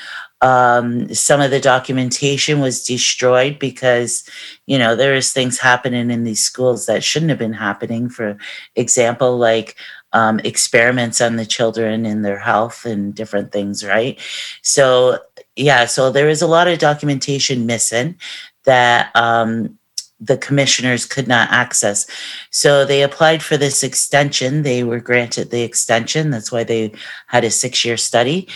Um, 0.43 1.13
some 1.13 1.39
of 1.39 1.51
the 1.51 1.61
documentation 1.61 2.59
was 2.59 2.83
destroyed 2.83 3.59
because, 3.59 4.29
you 4.67 4.77
know, 4.77 4.93
there 4.93 5.15
is 5.15 5.31
things 5.31 5.57
happening 5.57 6.11
in 6.11 6.25
these 6.25 6.43
schools 6.43 6.85
that 6.85 7.03
shouldn't 7.03 7.29
have 7.29 7.39
been 7.39 7.53
happening. 7.53 8.09
For 8.09 8.37
example, 8.75 9.37
like 9.37 9.77
um, 10.11 10.39
experiments 10.43 11.21
on 11.21 11.37
the 11.37 11.45
children 11.45 12.05
and 12.05 12.25
their 12.25 12.39
health 12.39 12.85
and 12.85 13.15
different 13.15 13.53
things, 13.53 13.85
right? 13.85 14.19
So, 14.61 15.19
yeah, 15.55 15.85
so 15.85 16.11
there 16.11 16.27
is 16.27 16.41
a 16.41 16.47
lot 16.47 16.67
of 16.67 16.77
documentation 16.77 17.65
missing 17.65 18.17
that 18.65 19.15
um, 19.15 19.79
the 20.23 20.37
commissioners 20.37 21.05
could 21.05 21.27
not 21.27 21.51
access. 21.51 22.07
So 22.49 22.85
they 22.85 23.03
applied 23.03 23.43
for 23.43 23.57
this 23.57 23.83
extension. 23.83 24.63
They 24.63 24.83
were 24.83 24.99
granted 24.99 25.51
the 25.51 25.63
extension. 25.63 26.29
That's 26.29 26.51
why 26.51 26.63
they 26.63 26.93
had 27.27 27.43
a 27.43 27.51
six 27.51 27.83
year 27.83 27.97
study. 27.97 28.47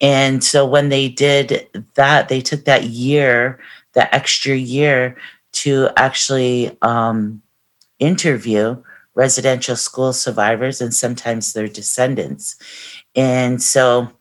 And 0.00 0.44
so 0.44 0.64
when 0.66 0.88
they 0.88 1.08
did 1.08 1.68
that, 1.94 2.28
they 2.28 2.40
took 2.40 2.64
that 2.64 2.84
year, 2.84 3.58
the 3.94 4.14
extra 4.14 4.54
year, 4.54 5.16
to 5.52 5.88
actually 5.96 6.76
um, 6.82 7.42
interview 7.98 8.82
residential 9.14 9.76
school 9.76 10.12
survivors 10.12 10.80
and 10.80 10.94
sometimes 10.94 11.54
their 11.54 11.68
descendants. 11.68 12.56
And 13.14 13.62
so 13.62 14.12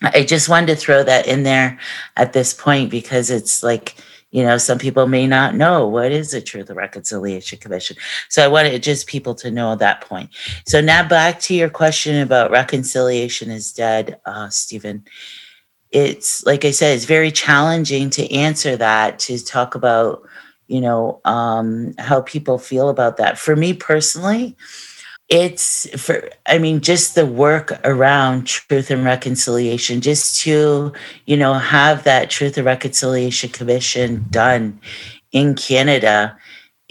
I 0.00 0.22
just 0.22 0.48
wanted 0.48 0.68
to 0.68 0.76
throw 0.76 1.02
that 1.02 1.26
in 1.26 1.42
there 1.42 1.78
at 2.16 2.32
this 2.32 2.54
point 2.54 2.90
because 2.90 3.30
it's 3.30 3.62
like, 3.64 3.96
you 4.32 4.42
know 4.42 4.58
some 4.58 4.78
people 4.78 5.06
may 5.06 5.26
not 5.26 5.54
know 5.54 5.86
what 5.86 6.10
is 6.10 6.32
the 6.32 6.40
truth 6.40 6.68
and 6.68 6.76
reconciliation 6.76 7.58
commission. 7.58 7.96
So 8.28 8.44
i 8.44 8.48
wanted 8.48 8.82
just 8.82 9.06
people 9.06 9.34
to 9.36 9.50
know 9.50 9.76
that 9.76 10.00
point. 10.00 10.30
So 10.66 10.80
now 10.80 11.06
back 11.06 11.38
to 11.40 11.54
your 11.54 11.70
question 11.70 12.20
about 12.20 12.50
reconciliation 12.50 13.50
is 13.50 13.72
dead 13.72 14.18
uh, 14.26 14.48
stephen. 14.48 15.04
It's 15.90 16.44
like 16.44 16.64
i 16.64 16.72
said 16.72 16.96
it's 16.96 17.04
very 17.04 17.30
challenging 17.30 18.10
to 18.10 18.30
answer 18.34 18.76
that 18.76 19.20
to 19.20 19.38
talk 19.44 19.74
about 19.76 20.22
you 20.66 20.80
know 20.80 21.20
um, 21.24 21.94
how 21.98 22.22
people 22.22 22.58
feel 22.58 22.88
about 22.88 23.18
that. 23.18 23.38
For 23.38 23.54
me 23.54 23.74
personally 23.74 24.56
it's 25.32 25.88
for 25.98 26.28
i 26.44 26.58
mean 26.58 26.82
just 26.82 27.14
the 27.14 27.24
work 27.24 27.72
around 27.84 28.46
truth 28.46 28.90
and 28.90 29.02
reconciliation 29.02 30.02
just 30.02 30.38
to 30.38 30.92
you 31.24 31.38
know 31.38 31.54
have 31.54 32.04
that 32.04 32.28
truth 32.28 32.58
and 32.58 32.66
reconciliation 32.66 33.48
commission 33.48 34.26
done 34.28 34.78
in 35.32 35.54
canada 35.54 36.36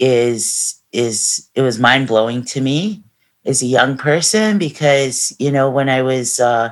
is 0.00 0.82
is 0.90 1.48
it 1.54 1.62
was 1.62 1.78
mind-blowing 1.78 2.44
to 2.44 2.60
me 2.60 3.00
as 3.46 3.62
a 3.62 3.66
young 3.66 3.96
person 3.96 4.58
because 4.58 5.32
you 5.38 5.52
know 5.52 5.70
when 5.70 5.88
i 5.88 6.02
was 6.02 6.40
uh 6.40 6.68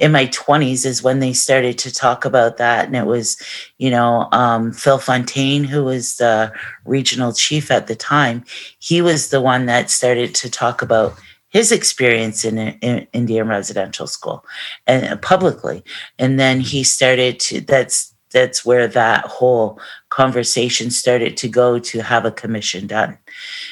in 0.00 0.12
my 0.12 0.26
20s 0.28 0.86
is 0.86 1.02
when 1.02 1.20
they 1.20 1.34
started 1.34 1.76
to 1.78 1.92
talk 1.92 2.24
about 2.24 2.56
that. 2.56 2.86
And 2.86 2.96
it 2.96 3.06
was 3.06 3.36
you 3.78 3.90
know 3.90 4.28
um, 4.32 4.72
phil 4.72 4.98
fontaine 4.98 5.62
who 5.64 5.84
was 5.84 6.16
the 6.16 6.52
regional 6.84 7.32
chief 7.32 7.70
at 7.70 7.86
the 7.86 7.94
time 7.94 8.44
he 8.78 9.00
was 9.02 9.28
the 9.28 9.40
one 9.40 9.66
that 9.66 9.90
started 9.90 10.34
to 10.36 10.50
talk 10.50 10.82
about 10.82 11.14
his 11.48 11.70
experience 11.70 12.44
in, 12.44 12.58
in 12.58 13.06
indian 13.12 13.46
residential 13.46 14.06
school 14.06 14.44
and 14.86 15.04
uh, 15.06 15.16
publicly. 15.16 15.84
And 16.18 16.40
then 16.40 16.60
he 16.60 16.82
started 16.82 17.38
to 17.40 17.60
that's 17.60 18.14
that's 18.32 18.64
where 18.64 18.86
that 18.86 19.24
whole 19.24 19.80
conversation 20.08 20.90
started 20.90 21.36
to 21.38 21.48
go 21.48 21.80
to 21.80 22.00
have 22.00 22.24
a 22.24 22.30
commission 22.30 22.86
done. 22.86 23.18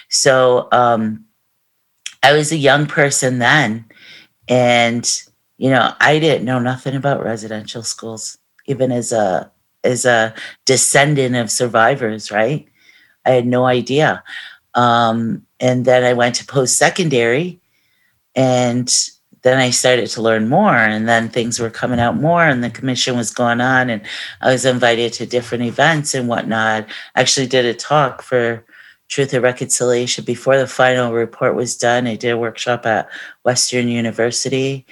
So 0.09 0.69
um, 0.73 1.25
i 2.23 2.33
was 2.33 2.53
a 2.53 2.57
young 2.57 2.87
person 2.87 3.39
then 3.39 3.85
and 4.49 5.23
you 5.59 5.71
know, 5.71 5.93
I 6.01 6.19
didn't 6.21 6.45
know 6.45 6.61
nothing 6.61 6.95
about 6.95 7.25
residential 7.25 7.83
schools, 7.83 8.39
even 8.67 8.91
as 8.93 9.13
a 9.13 9.51
as 9.85 10.05
a 10.05 10.35
descendant 10.65 11.37
of 11.37 11.51
survivors, 11.51 12.31
right? 12.31 12.67
I 13.27 13.31
had 13.31 13.47
no 13.47 13.67
idea. 13.67 14.23
Um, 14.75 15.47
and 15.61 15.85
then 15.85 16.05
I 16.05 16.13
went 16.15 16.37
to 16.37 16.47
post 16.47 16.77
secondary, 16.77 17.61
and 18.35 18.93
then 19.43 19.59
I 19.59 19.71
started 19.71 20.09
to 20.11 20.23
learn 20.23 20.49
more, 20.49 20.75
and 20.75 21.09
then 21.09 21.29
things 21.29 21.59
were 21.59 21.71
coming 21.71 21.99
out 21.99 22.17
more, 22.17 22.45
and 22.45 22.63
the 22.63 22.71
commission 22.71 23.17
was 23.17 23.33
going 23.33 23.61
on, 23.61 23.91
and 23.91 24.03
I 24.41 24.53
was 24.53 24.65
invited 24.65 25.13
to 25.15 25.27
different 25.27 25.65
events 25.65 26.15
and 26.15 26.29
whatnot. 26.29 26.87
Actually 27.17 27.49
did 27.49 27.65
a 27.65 27.75
talk 27.75 28.23
for 28.23 28.65
Truth 29.09 29.33
and 29.33 29.43
Reconciliation 29.43 30.25
before 30.25 30.59
the 30.59 30.67
final 30.67 31.13
report 31.13 31.55
was 31.55 31.77
done. 31.77 32.07
I 32.07 32.15
did 32.15 32.31
a 32.31 32.39
workshop 32.39 32.87
at 32.87 33.09
Western 33.43 33.89
University 33.89 34.87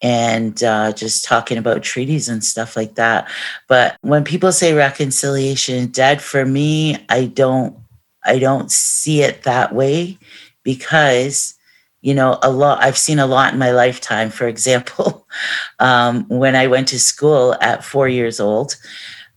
and 0.00 0.62
uh, 0.62 0.92
just 0.92 1.24
talking 1.24 1.58
about 1.58 1.82
treaties 1.82 2.28
and 2.28 2.44
stuff 2.44 2.76
like 2.76 2.94
that. 2.94 3.28
But 3.66 3.96
when 4.02 4.24
people 4.24 4.52
say 4.52 4.72
reconciliation 4.72 5.86
dead, 5.88 6.22
for 6.22 6.44
me, 6.44 6.96
I 7.08 7.26
don't, 7.26 7.76
I 8.24 8.38
don't 8.38 8.70
see 8.70 9.22
it 9.22 9.42
that 9.42 9.74
way 9.74 10.18
because 10.62 11.58
you 12.00 12.14
know 12.14 12.38
a 12.42 12.50
lot 12.50 12.82
i've 12.82 12.98
seen 12.98 13.18
a 13.18 13.26
lot 13.26 13.52
in 13.52 13.58
my 13.58 13.70
lifetime 13.70 14.30
for 14.30 14.46
example 14.46 15.26
um, 15.78 16.26
when 16.28 16.54
i 16.54 16.66
went 16.66 16.88
to 16.88 16.98
school 16.98 17.56
at 17.60 17.84
four 17.84 18.08
years 18.08 18.40
old 18.40 18.76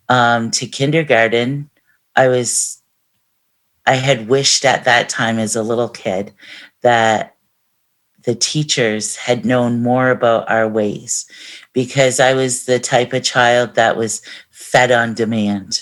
um, 0.09 0.51
to 0.51 0.67
kindergarten 0.67 1.69
i 2.15 2.27
was 2.27 2.81
i 3.85 3.95
had 3.95 4.27
wished 4.27 4.65
at 4.65 4.83
that 4.83 5.09
time 5.09 5.39
as 5.39 5.55
a 5.55 5.63
little 5.63 5.89
kid 5.89 6.33
that 6.81 7.30
the 8.23 8.35
teachers 8.35 9.15
had 9.15 9.45
known 9.45 9.81
more 9.81 10.09
about 10.09 10.49
our 10.49 10.67
ways 10.67 11.25
because 11.73 12.19
I 12.19 12.33
was 12.33 12.65
the 12.65 12.79
type 12.79 13.13
of 13.13 13.23
child 13.23 13.75
that 13.75 13.97
was 13.97 14.21
fed 14.49 14.91
on 14.91 15.13
demand 15.13 15.81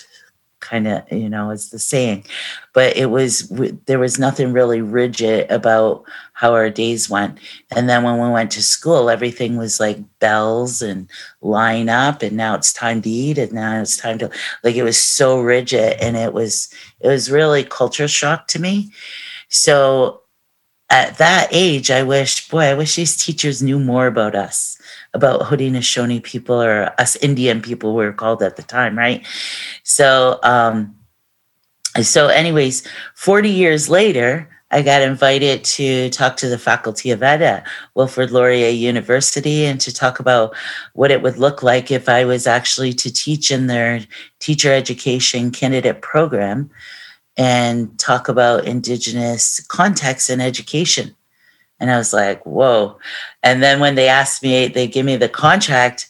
kind 0.60 0.88
of 0.88 1.12
you 1.12 1.30
know 1.30 1.50
is 1.52 1.70
the 1.70 1.80
saying. 1.80 2.26
But 2.74 2.96
it 2.96 3.08
was 3.08 3.50
there 3.86 4.00
was 4.00 4.20
nothing 4.20 4.54
really 4.54 4.82
rigid 4.82 5.50
about 5.50 6.04
how 6.34 6.54
our 6.54 6.70
days 6.70 7.10
went. 7.10 7.40
And 7.76 7.90
then 7.90 8.04
when 8.04 8.20
we 8.20 8.30
went 8.30 8.52
to 8.52 8.64
school 8.64 9.10
everything 9.10 9.58
was 9.58 9.80
like 9.80 10.00
bells 10.20 10.82
and 10.82 11.10
line 11.42 11.90
up 11.90 12.22
and 12.22 12.38
now 12.38 12.56
it's 12.56 12.74
time 12.74 13.02
to 13.02 13.10
eat 13.10 13.38
and 13.38 13.54
now 13.54 13.82
it's 13.82 13.98
time 13.98 14.18
to 14.20 14.30
like 14.64 14.76
it 14.76 14.84
was 14.84 15.00
so 15.00 15.42
rigid 15.42 15.98
and 16.02 16.16
it 16.16 16.34
was 16.34 16.70
it 17.00 17.08
was 17.08 17.32
really 17.32 17.64
culture 17.64 18.08
shock 18.08 18.48
to 18.50 18.60
me. 18.60 18.92
So 19.50 20.22
at 20.90 21.18
that 21.18 21.48
age, 21.52 21.92
I 21.92 22.04
wish, 22.04 22.48
boy, 22.50 22.62
I 22.62 22.74
wish 22.74 22.96
these 22.96 23.16
teachers 23.16 23.62
knew 23.62 23.80
more 23.80 24.08
about 24.08 24.36
us, 24.36 24.80
about 25.14 25.42
Haudenosaunee 25.42 26.24
people 26.24 26.62
or 26.62 26.92
us 26.98 27.16
Indian 27.18 27.62
people 27.62 27.96
we 27.96 28.06
were 28.06 28.14
called 28.14 28.42
at 28.42 28.56
the 28.56 28.64
time, 28.64 28.98
right? 28.98 29.26
So, 29.84 30.40
um, 30.44 30.96
so 32.02 32.28
anyways, 32.28 32.88
40 33.16 33.50
years 33.50 33.90
later, 33.90 34.50
I 34.72 34.84
got 34.84 35.02
invited 35.02 35.64
to 35.64 36.10
talk 36.12 36.38
to 36.38 36.48
the 36.48 36.60
Faculty 36.60 37.10
of 37.10 37.24
Ed 37.24 37.42
at 37.42 37.68
Wilfrid 37.96 38.30
Laurier 38.30 38.70
University 38.70 39.66
and 39.66 39.82
to 39.82 39.92
talk 39.92 40.20
about 40.20 40.56
what 40.94 41.10
it 41.10 41.24
would 41.24 41.38
look 41.38 41.64
like 41.64 41.90
if 41.90 42.08
I 42.08 42.24
was 42.24 42.46
actually 42.46 42.94
to 42.94 43.12
teach 43.12 43.50
in 43.50 43.66
their 43.66 44.02
teacher 44.40 44.72
education 44.72 45.50
candidate 45.50 46.02
program 46.02 46.70
and 47.40 47.98
talk 47.98 48.28
about 48.28 48.66
Indigenous 48.66 49.62
context 49.62 50.30
and 50.30 50.42
education. 50.42 51.16
And 51.80 51.90
I 51.90 51.98
was 51.98 52.12
like, 52.12 52.46
whoa. 52.46 53.00
And 53.42 53.64
then 53.64 53.80
when 53.80 53.96
they 53.96 54.10
asked 54.10 54.44
me, 54.44 54.68
they 54.68 54.88
gave 54.88 55.06
me 55.06 55.16
the 55.16 55.30
contract, 55.30 56.10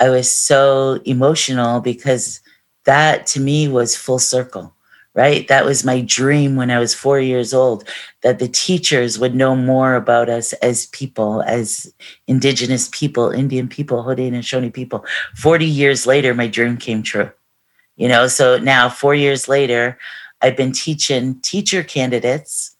I 0.00 0.10
was 0.10 0.30
so 0.30 1.00
emotional 1.04 1.80
because 1.80 2.40
that 2.86 3.24
to 3.28 3.40
me 3.40 3.68
was 3.68 3.96
full 3.96 4.18
circle, 4.18 4.74
right? 5.14 5.46
That 5.46 5.64
was 5.64 5.84
my 5.84 6.00
dream 6.00 6.56
when 6.56 6.72
I 6.72 6.80
was 6.80 6.92
four 6.92 7.20
years 7.20 7.54
old 7.54 7.88
that 8.22 8.40
the 8.40 8.48
teachers 8.48 9.16
would 9.16 9.36
know 9.36 9.54
more 9.54 9.94
about 9.94 10.28
us 10.28 10.54
as 10.54 10.86
people, 10.86 11.42
as 11.42 11.94
Indigenous 12.26 12.88
people, 12.90 13.30
Indian 13.30 13.68
people, 13.68 14.02
Haudenosaunee 14.02 14.74
people. 14.74 15.04
40 15.36 15.66
years 15.66 16.04
later, 16.04 16.34
my 16.34 16.48
dream 16.48 16.76
came 16.76 17.04
true. 17.04 17.30
You 17.94 18.08
know, 18.08 18.26
so 18.26 18.58
now 18.58 18.88
four 18.88 19.14
years 19.14 19.48
later, 19.48 19.96
I've 20.44 20.58
been 20.58 20.72
teaching 20.72 21.40
teacher 21.40 21.82
candidates 21.82 22.76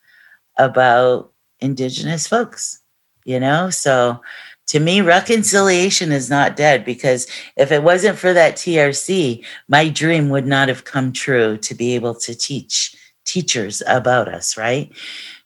about 0.58 1.32
Indigenous 1.60 2.26
folks, 2.26 2.82
you 3.24 3.40
know? 3.40 3.70
So 3.70 4.20
to 4.66 4.80
me, 4.80 5.00
reconciliation 5.00 6.12
is 6.12 6.28
not 6.28 6.56
dead 6.56 6.84
because 6.84 7.26
if 7.56 7.72
it 7.72 7.82
wasn't 7.82 8.18
for 8.18 8.34
that 8.34 8.56
TRC, 8.56 9.42
my 9.66 9.88
dream 9.88 10.28
would 10.28 10.46
not 10.46 10.68
have 10.68 10.84
come 10.84 11.10
true 11.10 11.56
to 11.56 11.74
be 11.74 11.94
able 11.94 12.14
to 12.16 12.34
teach 12.34 12.94
teachers 13.24 13.82
about 13.86 14.28
us, 14.28 14.58
right? 14.58 14.92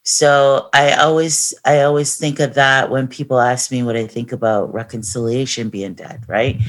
So 0.03 0.67
I 0.73 0.93
always 0.93 1.53
I 1.63 1.81
always 1.81 2.17
think 2.17 2.41
of 2.41 2.55
that 2.55 2.89
when 2.89 3.07
people 3.07 3.39
ask 3.39 3.71
me 3.71 3.81
what 3.83 3.95
I 3.95 4.07
think 4.07 4.33
about 4.33 4.73
reconciliation 4.73 5.69
being 5.69 5.93
dead, 5.93 6.23
right? 6.27 6.59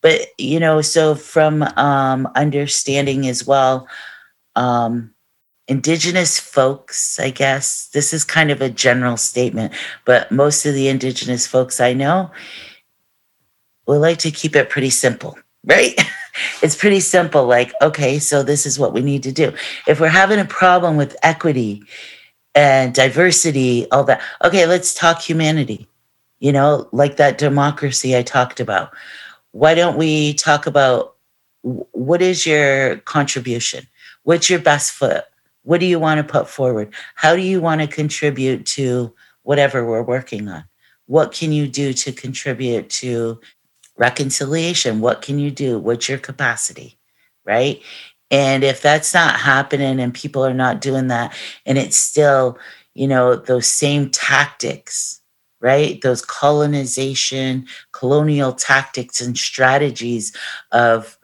But 0.00 0.28
you 0.38 0.60
know, 0.60 0.80
so 0.80 1.16
from 1.16 1.62
um, 1.76 2.28
understanding 2.36 3.26
as 3.26 3.44
well, 3.44 3.88
um, 4.56 5.12
indigenous 5.68 6.38
folks, 6.38 7.18
I 7.18 7.30
guess. 7.30 7.88
This 7.88 8.12
is 8.12 8.24
kind 8.24 8.50
of 8.50 8.60
a 8.60 8.70
general 8.70 9.16
statement, 9.16 9.72
but 10.04 10.30
most 10.30 10.66
of 10.66 10.74
the 10.74 10.88
indigenous 10.88 11.46
folks 11.46 11.80
I 11.80 11.92
know 11.92 12.30
we 13.86 13.96
like 13.96 14.18
to 14.18 14.30
keep 14.30 14.56
it 14.56 14.70
pretty 14.70 14.90
simple, 14.90 15.38
right? 15.64 15.98
it's 16.62 16.76
pretty 16.76 17.00
simple 17.00 17.46
like, 17.46 17.72
okay, 17.82 18.18
so 18.18 18.42
this 18.42 18.66
is 18.66 18.78
what 18.78 18.92
we 18.92 19.00
need 19.00 19.22
to 19.24 19.32
do. 19.32 19.52
If 19.86 20.00
we're 20.00 20.08
having 20.08 20.38
a 20.38 20.44
problem 20.44 20.96
with 20.96 21.16
equity 21.22 21.82
and 22.54 22.94
diversity, 22.94 23.90
all 23.90 24.04
that, 24.04 24.22
okay, 24.44 24.66
let's 24.66 24.94
talk 24.94 25.20
humanity. 25.20 25.88
You 26.40 26.52
know, 26.52 26.88
like 26.92 27.16
that 27.16 27.38
democracy 27.38 28.16
I 28.16 28.22
talked 28.22 28.58
about. 28.58 28.92
Why 29.52 29.74
don't 29.74 29.96
we 29.96 30.34
talk 30.34 30.66
about 30.66 31.14
what 31.62 32.20
is 32.20 32.46
your 32.46 32.96
contribution? 32.98 33.86
What's 34.24 34.48
your 34.48 34.60
best 34.60 34.92
foot? 34.92 35.24
What 35.62 35.80
do 35.80 35.86
you 35.86 35.98
want 35.98 36.18
to 36.18 36.32
put 36.32 36.48
forward? 36.48 36.92
How 37.14 37.36
do 37.36 37.42
you 37.42 37.60
want 37.60 37.80
to 37.80 37.86
contribute 37.86 38.66
to 38.66 39.14
whatever 39.42 39.84
we're 39.86 40.02
working 40.02 40.48
on? 40.48 40.64
What 41.06 41.32
can 41.32 41.52
you 41.52 41.68
do 41.68 41.92
to 41.92 42.12
contribute 42.12 42.88
to 42.90 43.40
reconciliation? 43.96 45.00
What 45.00 45.22
can 45.22 45.38
you 45.38 45.50
do? 45.50 45.78
What's 45.78 46.08
your 46.08 46.18
capacity? 46.18 46.98
Right. 47.44 47.82
And 48.30 48.64
if 48.64 48.80
that's 48.80 49.12
not 49.12 49.38
happening 49.38 50.00
and 50.00 50.14
people 50.14 50.44
are 50.44 50.54
not 50.54 50.80
doing 50.80 51.08
that, 51.08 51.36
and 51.66 51.76
it's 51.76 51.96
still, 51.96 52.58
you 52.94 53.06
know, 53.06 53.36
those 53.36 53.66
same 53.66 54.08
tactics, 54.10 55.20
right? 55.60 56.00
Those 56.00 56.24
colonization, 56.24 57.66
colonial 57.92 58.52
tactics 58.52 59.20
and 59.20 59.36
strategies 59.36 60.34
of 60.72 61.18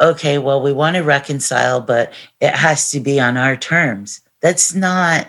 okay, 0.00 0.38
well, 0.38 0.60
we 0.60 0.72
want 0.72 0.96
to 0.96 1.02
reconcile, 1.02 1.80
but 1.80 2.12
it 2.40 2.54
has 2.54 2.90
to 2.90 3.00
be 3.00 3.18
on 3.20 3.36
our 3.36 3.56
terms. 3.56 4.20
That's 4.40 4.74
not 4.74 5.28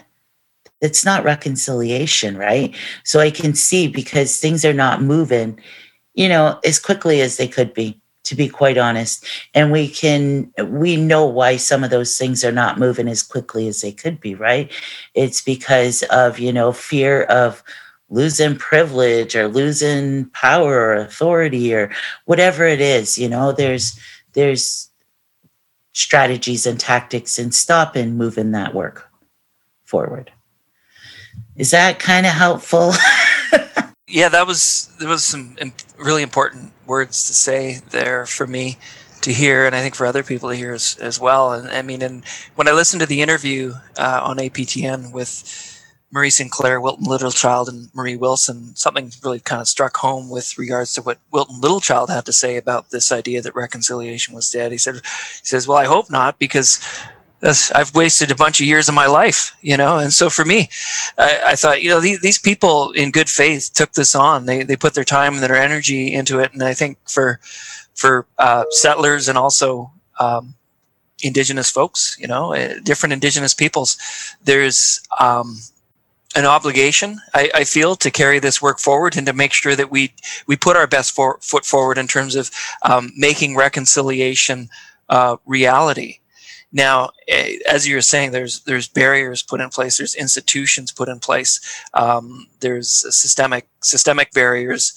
that's 0.82 1.04
not 1.04 1.24
reconciliation, 1.24 2.38
right? 2.38 2.76
So 3.04 3.20
I 3.20 3.32
can 3.32 3.56
see 3.56 3.88
because 3.88 4.40
things 4.40 4.64
are 4.64 4.74
not 4.74 5.02
moving, 5.02 5.60
you 6.14 6.30
know, 6.30 6.60
as 6.64 6.80
quickly 6.80 7.20
as 7.22 7.38
they 7.38 7.48
could 7.48 7.74
be, 7.74 8.00
to 8.26 8.36
be 8.36 8.48
quite 8.48 8.78
honest. 8.78 9.26
And 9.56 9.72
we 9.72 9.88
can 9.88 10.52
we 10.66 10.96
know 10.96 11.26
why 11.26 11.58
some 11.58 11.84
of 11.84 11.90
those 11.90 12.18
things 12.18 12.44
are 12.46 12.52
not 12.52 12.78
moving 12.78 13.08
as 13.08 13.24
quickly 13.24 13.68
as 13.68 13.82
they 13.82 13.92
could 13.92 14.20
be, 14.20 14.36
right? 14.36 14.72
It's 15.16 15.42
because 15.42 16.04
of, 16.04 16.38
you 16.38 16.54
know, 16.54 16.72
fear 16.72 17.24
of 17.24 17.64
losing 18.10 18.56
privilege 18.56 19.36
or 19.36 19.48
losing 19.48 20.26
power 20.30 20.76
or 20.76 20.94
authority 20.96 21.74
or 21.74 21.92
whatever 22.26 22.66
it 22.66 22.80
is, 22.80 23.18
you 23.18 23.28
know, 23.28 23.52
there's 23.52 24.00
there's 24.38 24.92
strategies 25.94 26.68
and 26.68 26.80
tactics 26.80 27.40
in 27.40 27.52
stopping 27.52 28.16
moving 28.16 28.52
that 28.52 28.76
work 28.76 29.10
forward. 29.84 30.32
Is 31.56 31.72
that 31.72 31.98
kind 31.98 32.28
of 32.28 32.34
helpful? 32.34 32.94
yeah, 34.08 34.30
that 34.30 34.46
was 34.46 34.92
there 35.00 35.10
was 35.10 35.26
some 35.26 35.58
really 35.98 36.22
important 36.22 36.72
words 36.86 37.26
to 37.26 37.34
say 37.34 37.80
there 37.90 38.28
for 38.28 38.46
me 38.46 38.78
to 39.22 39.34
hear, 39.34 39.66
and 39.66 39.76
I 39.76 39.82
think 39.82 39.96
for 39.96 40.06
other 40.06 40.22
people 40.22 40.50
to 40.50 40.56
hear 40.56 40.74
as, 40.76 40.96
as 41.02 41.20
well. 41.20 41.54
And 41.54 41.68
I 41.70 41.82
mean, 41.82 42.04
and 42.04 42.24
when 42.54 42.68
I 42.68 42.74
listened 42.74 43.00
to 43.02 43.08
the 43.08 43.24
interview 43.24 43.74
uh, 43.98 44.22
on 44.24 44.38
APTN 44.38 45.12
with 45.12 45.77
Murray 46.12 46.30
Sinclair, 46.30 46.80
Wilton 46.80 47.06
Littlechild, 47.06 47.68
and 47.68 47.94
Marie 47.94 48.16
Wilson, 48.16 48.76
something 48.76 49.12
really 49.24 49.42
kind 49.42 49.62
of 49.62 49.68
struck 49.68 49.98
home 49.98 50.30
with 50.30 50.58
regards 50.58 50.94
to 50.94 51.02
what 51.02 51.20
Wilton 51.32 51.60
Littlechild 51.60 52.10
had 52.10 52.26
to 52.26 52.34
say 52.34 52.56
about 52.56 52.92
this 52.92 53.12
idea 53.12 53.42
that 53.42 53.56
reconciliation 53.56 54.34
was 54.34 54.50
dead. 54.50 54.72
He 54.72 54.78
said, 54.78 54.96
he 54.96 55.02
says, 55.44 55.68
well, 55.68 55.78
I 55.78 55.86
hope 55.86 56.10
not 56.10 56.40
because 56.40 56.80
I've 57.44 57.94
wasted 57.94 58.32
a 58.32 58.36
bunch 58.36 58.60
of 58.60 58.66
years 58.66 58.88
of 58.88 58.96
my 58.96 59.06
life, 59.06 59.56
you 59.62 59.78
know? 59.78 59.98
And 59.98 60.12
so 60.14 60.30
for 60.30 60.46
me, 60.46 60.70
I, 61.18 61.42
I 61.48 61.56
thought, 61.56 61.84
you 61.84 61.90
know, 61.90 62.00
these, 62.00 62.22
these, 62.22 62.40
people 62.40 62.92
in 62.94 63.12
good 63.12 63.30
faith 63.30 63.72
took 63.74 63.92
this 63.92 64.16
on. 64.16 64.46
They, 64.46 64.64
they 64.64 64.76
put 64.76 64.96
their 64.96 65.04
time 65.04 65.34
and 65.34 65.44
their 65.44 65.56
energy 65.56 66.14
into 66.14 66.40
it. 66.40 66.54
And 66.54 66.64
I 66.64 66.74
think 66.74 66.98
for, 67.08 67.40
for 67.94 68.26
uh, 68.40 68.64
settlers 68.72 69.28
and 69.28 69.38
also 69.38 69.92
um, 70.20 70.56
indigenous 71.22 71.70
folks, 71.70 72.18
you 72.20 72.28
know, 72.28 72.54
uh, 72.54 72.80
different 72.84 73.14
indigenous 73.14 73.54
peoples, 73.54 73.98
there's, 74.44 75.02
um, 75.20 75.58
an 76.38 76.46
obligation, 76.46 77.20
I, 77.34 77.50
I, 77.56 77.64
feel, 77.64 77.96
to 77.96 78.12
carry 78.12 78.38
this 78.38 78.62
work 78.62 78.78
forward 78.78 79.18
and 79.18 79.26
to 79.26 79.34
make 79.34 79.54
sure 79.54 79.76
that 79.76 79.90
we 79.90 80.14
we 80.46 80.56
put 80.56 80.78
our 80.78 80.86
best 80.86 81.16
for, 81.16 81.40
foot 81.42 81.66
forward 81.66 81.98
in 81.98 82.08
terms 82.08 82.36
of 82.36 82.52
um, 82.84 83.12
making 83.18 83.56
reconciliation 83.56 84.70
uh, 85.10 85.38
reality. 85.48 86.20
Now, 86.72 87.10
eh, 87.28 87.58
as 87.68 87.88
you're 87.88 88.02
saying, 88.02 88.32
there's 88.32 88.60
there's 88.62 88.88
barriers 88.88 89.42
put 89.42 89.62
in 89.62 89.70
place, 89.70 89.98
there's 89.98 90.14
institutions 90.14 90.92
put 90.92 91.10
in 91.10 91.20
place, 91.20 91.60
um, 91.96 92.46
there's 92.60 92.90
systemic 93.16 93.68
systemic 93.82 94.32
barriers, 94.32 94.94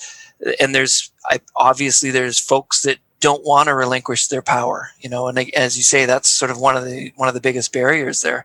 and 0.60 0.74
there's 0.74 1.10
I, 1.30 1.40
obviously 1.56 2.10
there's 2.10 2.38
folks 2.38 2.82
that 2.82 2.98
don't 3.20 3.46
want 3.46 3.68
to 3.68 3.74
relinquish 3.74 4.26
their 4.26 4.42
power, 4.42 4.90
you 5.00 5.08
know, 5.08 5.26
and 5.26 5.38
as 5.54 5.78
you 5.78 5.82
say, 5.82 6.04
that's 6.04 6.28
sort 6.28 6.50
of 6.50 6.60
one 6.60 6.76
of 6.76 6.84
the 6.84 7.14
one 7.16 7.28
of 7.28 7.34
the 7.34 7.40
biggest 7.40 7.72
barriers 7.72 8.20
there 8.20 8.44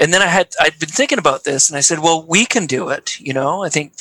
and 0.00 0.12
then 0.12 0.22
I 0.22 0.26
had 0.26 0.54
I'd 0.60 0.78
been 0.78 0.88
thinking 0.88 1.18
about 1.18 1.44
this, 1.44 1.68
and 1.68 1.76
I 1.76 1.80
said, 1.80 2.00
well, 2.00 2.24
we 2.26 2.46
can 2.46 2.66
do 2.66 2.88
it. 2.88 3.20
You 3.20 3.32
know, 3.32 3.62
I 3.62 3.68
think 3.68 3.94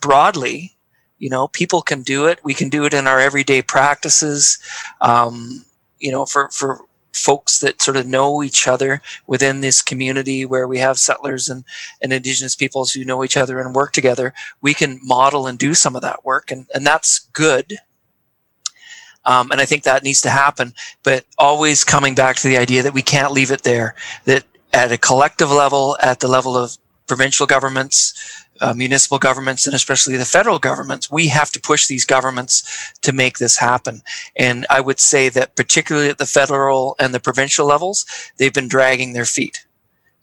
broadly, 0.00 0.76
you 1.18 1.30
know, 1.30 1.48
people 1.48 1.82
can 1.82 2.02
do 2.02 2.26
it. 2.26 2.40
We 2.44 2.54
can 2.54 2.68
do 2.68 2.84
it 2.84 2.94
in 2.94 3.06
our 3.06 3.20
everyday 3.20 3.62
practices. 3.62 4.58
Um, 5.00 5.64
you 5.98 6.10
know, 6.10 6.26
for 6.26 6.48
for 6.50 6.80
folks 7.12 7.58
that 7.58 7.82
sort 7.82 7.96
of 7.96 8.06
know 8.06 8.42
each 8.42 8.68
other 8.68 9.02
within 9.26 9.60
this 9.60 9.82
community 9.82 10.44
where 10.44 10.68
we 10.68 10.78
have 10.78 10.98
settlers 10.98 11.48
and, 11.48 11.64
and 12.00 12.12
indigenous 12.12 12.54
peoples 12.54 12.92
who 12.92 13.04
know 13.04 13.24
each 13.24 13.36
other 13.36 13.60
and 13.60 13.74
work 13.74 13.92
together, 13.92 14.32
we 14.60 14.72
can 14.74 15.00
model 15.02 15.46
and 15.46 15.58
do 15.58 15.74
some 15.74 15.96
of 15.96 16.02
that 16.02 16.24
work, 16.24 16.50
and 16.50 16.66
and 16.74 16.86
that's 16.86 17.20
good. 17.32 17.78
Um, 19.26 19.50
and 19.50 19.60
I 19.60 19.66
think 19.66 19.82
that 19.82 20.02
needs 20.02 20.22
to 20.22 20.30
happen, 20.30 20.74
but 21.02 21.24
always 21.36 21.84
coming 21.84 22.14
back 22.14 22.36
to 22.36 22.48
the 22.48 22.56
idea 22.56 22.82
that 22.82 22.94
we 22.94 23.02
can't 23.02 23.32
leave 23.32 23.50
it 23.50 23.62
there. 23.62 23.94
That 24.24 24.44
at 24.72 24.92
a 24.92 24.98
collective 24.98 25.50
level, 25.50 25.96
at 26.00 26.20
the 26.20 26.28
level 26.28 26.56
of 26.56 26.76
provincial 27.06 27.46
governments, 27.46 28.46
uh, 28.60 28.74
municipal 28.74 29.18
governments, 29.18 29.66
and 29.66 29.74
especially 29.74 30.16
the 30.16 30.24
federal 30.24 30.58
governments, 30.58 31.10
we 31.10 31.28
have 31.28 31.50
to 31.50 31.60
push 31.60 31.86
these 31.86 32.04
governments 32.04 32.92
to 33.00 33.12
make 33.12 33.38
this 33.38 33.56
happen. 33.56 34.02
And 34.36 34.66
I 34.70 34.80
would 34.80 35.00
say 35.00 35.28
that 35.30 35.56
particularly 35.56 36.08
at 36.08 36.18
the 36.18 36.26
federal 36.26 36.94
and 36.98 37.12
the 37.12 37.20
provincial 37.20 37.66
levels, 37.66 38.06
they've 38.36 38.54
been 38.54 38.68
dragging 38.68 39.12
their 39.12 39.24
feet, 39.24 39.66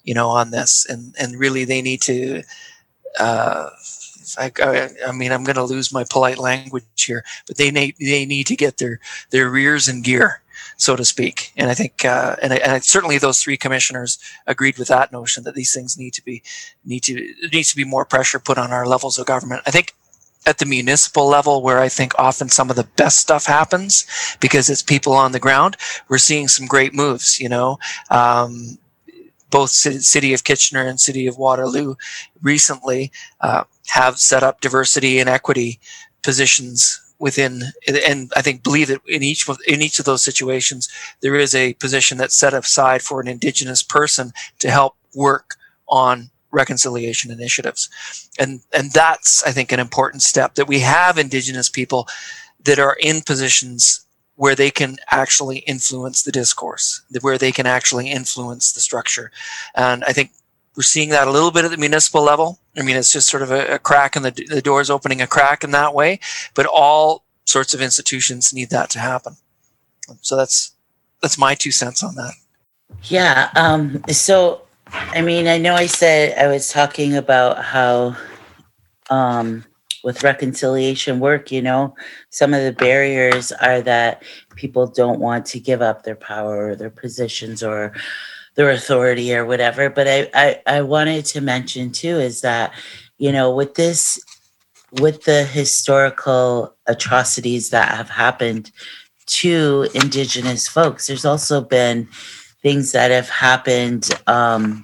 you 0.04 0.14
know, 0.14 0.30
on 0.30 0.52
this, 0.52 0.86
and 0.88 1.16
and 1.20 1.40
really 1.40 1.66
they 1.66 1.82
need 1.82 2.02
to. 2.04 2.44
Uh, 3.20 3.70
I, 4.38 4.52
I, 5.08 5.12
mean, 5.14 5.32
I'm 5.32 5.46
going 5.46 5.56
to 5.56 5.64
lose 5.64 5.94
my 5.94 6.04
polite 6.04 6.38
language 6.38 6.84
here, 6.98 7.24
but 7.48 7.58
they 7.58 7.72
need 7.72 7.96
they 8.00 8.26
need 8.26 8.48
to 8.48 8.56
get 8.56 8.78
their 8.78 9.00
their 9.32 9.50
rears 9.50 9.88
in 9.88 10.02
gear 10.02 10.42
so 10.78 10.96
to 10.96 11.04
speak. 11.04 11.52
And 11.58 11.70
I 11.70 11.74
think, 11.74 12.06
uh, 12.06 12.36
and, 12.42 12.54
I, 12.54 12.58
and 12.58 12.84
certainly 12.84 13.18
those 13.18 13.42
three 13.42 13.58
commissioners 13.58 14.20
agreed 14.46 14.78
with 14.78 14.88
that 14.88 15.12
notion 15.12 15.44
that 15.44 15.56
these 15.56 15.74
things 15.74 15.98
need 15.98 16.14
to 16.14 16.24
be 16.24 16.44
need 16.86 17.04
to 17.04 17.34
needs 17.52 17.72
to 17.72 17.76
be 17.76 17.84
more 17.84 18.06
pressure 18.06 18.40
put 18.40 18.58
on 18.58 18.72
our 18.72 18.86
levels 18.86 19.18
of 19.18 19.26
government. 19.26 19.64
I 19.66 19.72
think 19.72 19.94
at 20.46 20.60
the 20.60 20.66
municipal 20.66 21.28
level 21.28 21.62
where 21.62 21.80
I 21.80 21.90
think 21.90 22.14
often 22.18 22.48
some 22.48 22.70
of 22.70 22.78
the 22.78 22.88
best 22.96 23.20
stuff 23.20 23.46
happens 23.48 24.06
because 24.40 24.70
it's 24.70 24.82
people 24.82 25.14
on 25.14 25.34
the 25.34 25.40
ground. 25.40 25.76
We're 26.08 26.20
seeing 26.20 26.48
some 26.48 26.68
great 26.68 26.94
moves, 26.94 27.40
you 27.40 27.50
know. 27.50 27.80
Um, 28.10 28.78
both 29.50 29.70
city 29.70 30.34
of 30.34 30.44
Kitchener 30.44 30.86
and 30.86 31.00
city 31.00 31.26
of 31.26 31.38
Waterloo 31.38 31.96
recently 32.42 33.12
uh, 33.40 33.64
have 33.88 34.20
set 34.20 34.44
up 34.44 34.62
diversity 34.62 35.20
and 35.20 35.30
equity 35.30 35.80
positions 36.22 37.02
within 37.20 37.64
and 37.88 38.32
I 38.36 38.42
think 38.42 38.64
believe 38.64 38.90
that 38.90 39.02
in 39.08 39.24
each 39.24 39.48
of 39.50 39.58
in 39.68 39.82
each 39.82 40.00
of 40.00 40.06
those 40.06 40.24
situations 40.24 40.88
there 41.22 41.36
is 41.36 41.56
a 41.56 41.74
position 41.76 42.18
that's 42.18 42.38
set 42.38 42.54
aside 42.54 43.02
for 43.02 43.20
an 43.20 43.28
indigenous 43.28 43.82
person 43.82 44.34
to 44.60 44.70
help 44.70 44.96
work 45.16 45.56
on 45.88 46.30
reconciliation 46.52 47.32
initiatives. 47.32 47.90
And 48.40 48.62
and 48.74 48.92
that's 48.92 49.44
I 49.44 49.52
think 49.52 49.72
an 49.72 49.80
important 49.80 50.22
step 50.22 50.56
that 50.56 50.68
we 50.68 50.80
have 50.80 51.18
indigenous 51.18 51.70
people 51.70 52.08
that 52.64 52.80
are 52.80 52.98
in 53.00 53.22
positions 53.22 54.06
where 54.36 54.56
they 54.56 54.70
can 54.70 54.98
actually 55.10 55.60
influence 55.60 56.22
the 56.22 56.32
discourse, 56.32 57.02
where 57.22 57.40
they 57.40 57.52
can 57.52 57.66
actually 57.66 58.12
influence 58.12 58.72
the 58.72 58.80
structure. 58.80 59.32
And 59.74 60.04
I 60.04 60.14
think 60.14 60.32
we're 60.76 60.84
seeing 60.84 61.10
that 61.10 61.28
a 61.28 61.32
little 61.32 61.50
bit 61.50 61.66
at 61.66 61.72
the 61.72 61.78
municipal 61.78 62.22
level. 62.22 62.60
I 62.78 62.84
mean, 62.84 62.96
it's 62.96 63.12
just 63.12 63.30
sort 63.30 63.44
of 63.44 63.52
a, 63.52 63.76
a 63.76 63.80
crack 63.80 64.16
in 64.16 64.24
the, 64.24 64.32
the 64.32 64.62
doors 64.62 64.90
opening 64.90 65.22
a 65.22 65.28
crack 65.28 65.64
in 65.64 65.72
that 65.72 65.94
way, 65.94 66.20
but 66.54 66.66
all 66.66 67.24
sorts 67.46 67.74
of 67.74 67.82
institutions 67.82 68.54
need 68.54 68.70
that 68.70 68.90
to 68.92 69.00
happen. 69.00 69.36
So 70.22 70.36
that's, 70.36 70.76
that's 71.22 71.38
my 71.38 71.56
two 71.56 71.72
cents 71.72 72.04
on 72.04 72.16
that. 72.16 72.34
Yeah. 73.04 73.50
Um, 73.56 74.04
so, 74.10 74.62
I 74.92 75.22
mean, 75.22 75.48
I 75.48 75.58
know 75.58 75.76
I 75.76 75.88
said 75.88 76.38
I 76.38 76.48
was 76.48 76.70
talking 76.70 77.16
about 77.16 77.64
how, 77.64 78.16
um, 79.10 79.66
with 80.04 80.24
reconciliation 80.24 81.20
work, 81.20 81.52
you 81.52 81.62
know, 81.62 81.94
some 82.30 82.54
of 82.54 82.64
the 82.64 82.72
barriers 82.72 83.52
are 83.52 83.82
that 83.82 84.24
people 84.56 84.88
don't 84.88 85.20
want 85.20 85.46
to 85.48 85.60
give 85.60 85.82
up 85.82 86.04
their 86.04 86.16
power 86.16 86.70
or 86.70 86.76
their 86.76 86.90
positions 86.90 87.62
or 87.62 87.94
their 88.58 88.72
authority 88.72 89.34
or 89.34 89.46
whatever. 89.46 89.90
But 89.90 90.08
I, 90.08 90.30
I, 90.34 90.62
I 90.66 90.82
wanted 90.82 91.26
to 91.26 91.42
mention 91.42 91.92
too 91.92 92.20
is 92.20 92.42
that, 92.42 92.74
you 93.20 93.32
know, 93.32 93.54
with 93.54 93.76
this, 93.76 94.20
with 95.00 95.24
the 95.24 95.44
historical 95.44 96.76
atrocities 96.88 97.70
that 97.70 97.96
have 97.96 98.10
happened 98.10 98.72
to 99.28 99.88
Indigenous 99.94 100.68
folks, 100.68 101.06
there's 101.06 101.26
also 101.26 101.62
been 101.62 102.08
things 102.64 102.94
that 102.94 103.12
have 103.12 103.30
happened, 103.30 104.10
um, 104.26 104.84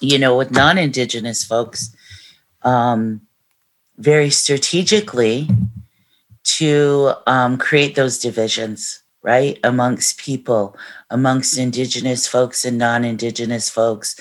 you 0.00 0.18
know, 0.18 0.36
with 0.36 0.52
non 0.52 0.78
Indigenous 0.78 1.42
folks 1.44 1.94
um, 2.62 3.20
very 3.96 4.30
strategically 4.30 5.48
to 6.44 7.12
um, 7.26 7.58
create 7.58 7.96
those 7.96 8.18
divisions 8.18 9.02
right? 9.22 9.58
Amongst 9.64 10.18
people, 10.18 10.76
amongst 11.10 11.58
Indigenous 11.58 12.26
folks 12.26 12.64
and 12.64 12.78
non 12.78 13.04
Indigenous 13.04 13.68
folks. 13.68 14.18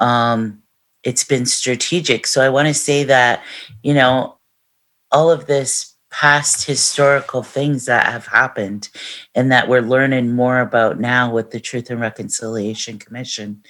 Um, 0.00 0.62
it's 1.02 1.24
been 1.24 1.46
strategic. 1.46 2.26
So 2.26 2.42
I 2.42 2.48
want 2.48 2.68
to 2.68 2.74
say 2.74 3.04
that, 3.04 3.42
you 3.82 3.94
know, 3.94 4.38
all 5.10 5.30
of 5.30 5.46
this 5.46 5.94
past 6.10 6.66
historical 6.66 7.42
things 7.42 7.86
that 7.86 8.06
have 8.06 8.26
happened 8.26 8.88
and 9.34 9.50
that 9.50 9.68
we're 9.68 9.80
learning 9.80 10.32
more 10.32 10.60
about 10.60 11.00
now 11.00 11.32
with 11.32 11.50
the 11.50 11.60
Truth 11.60 11.90
and 11.90 12.00
Reconciliation 12.00 12.98
Commission 12.98 13.62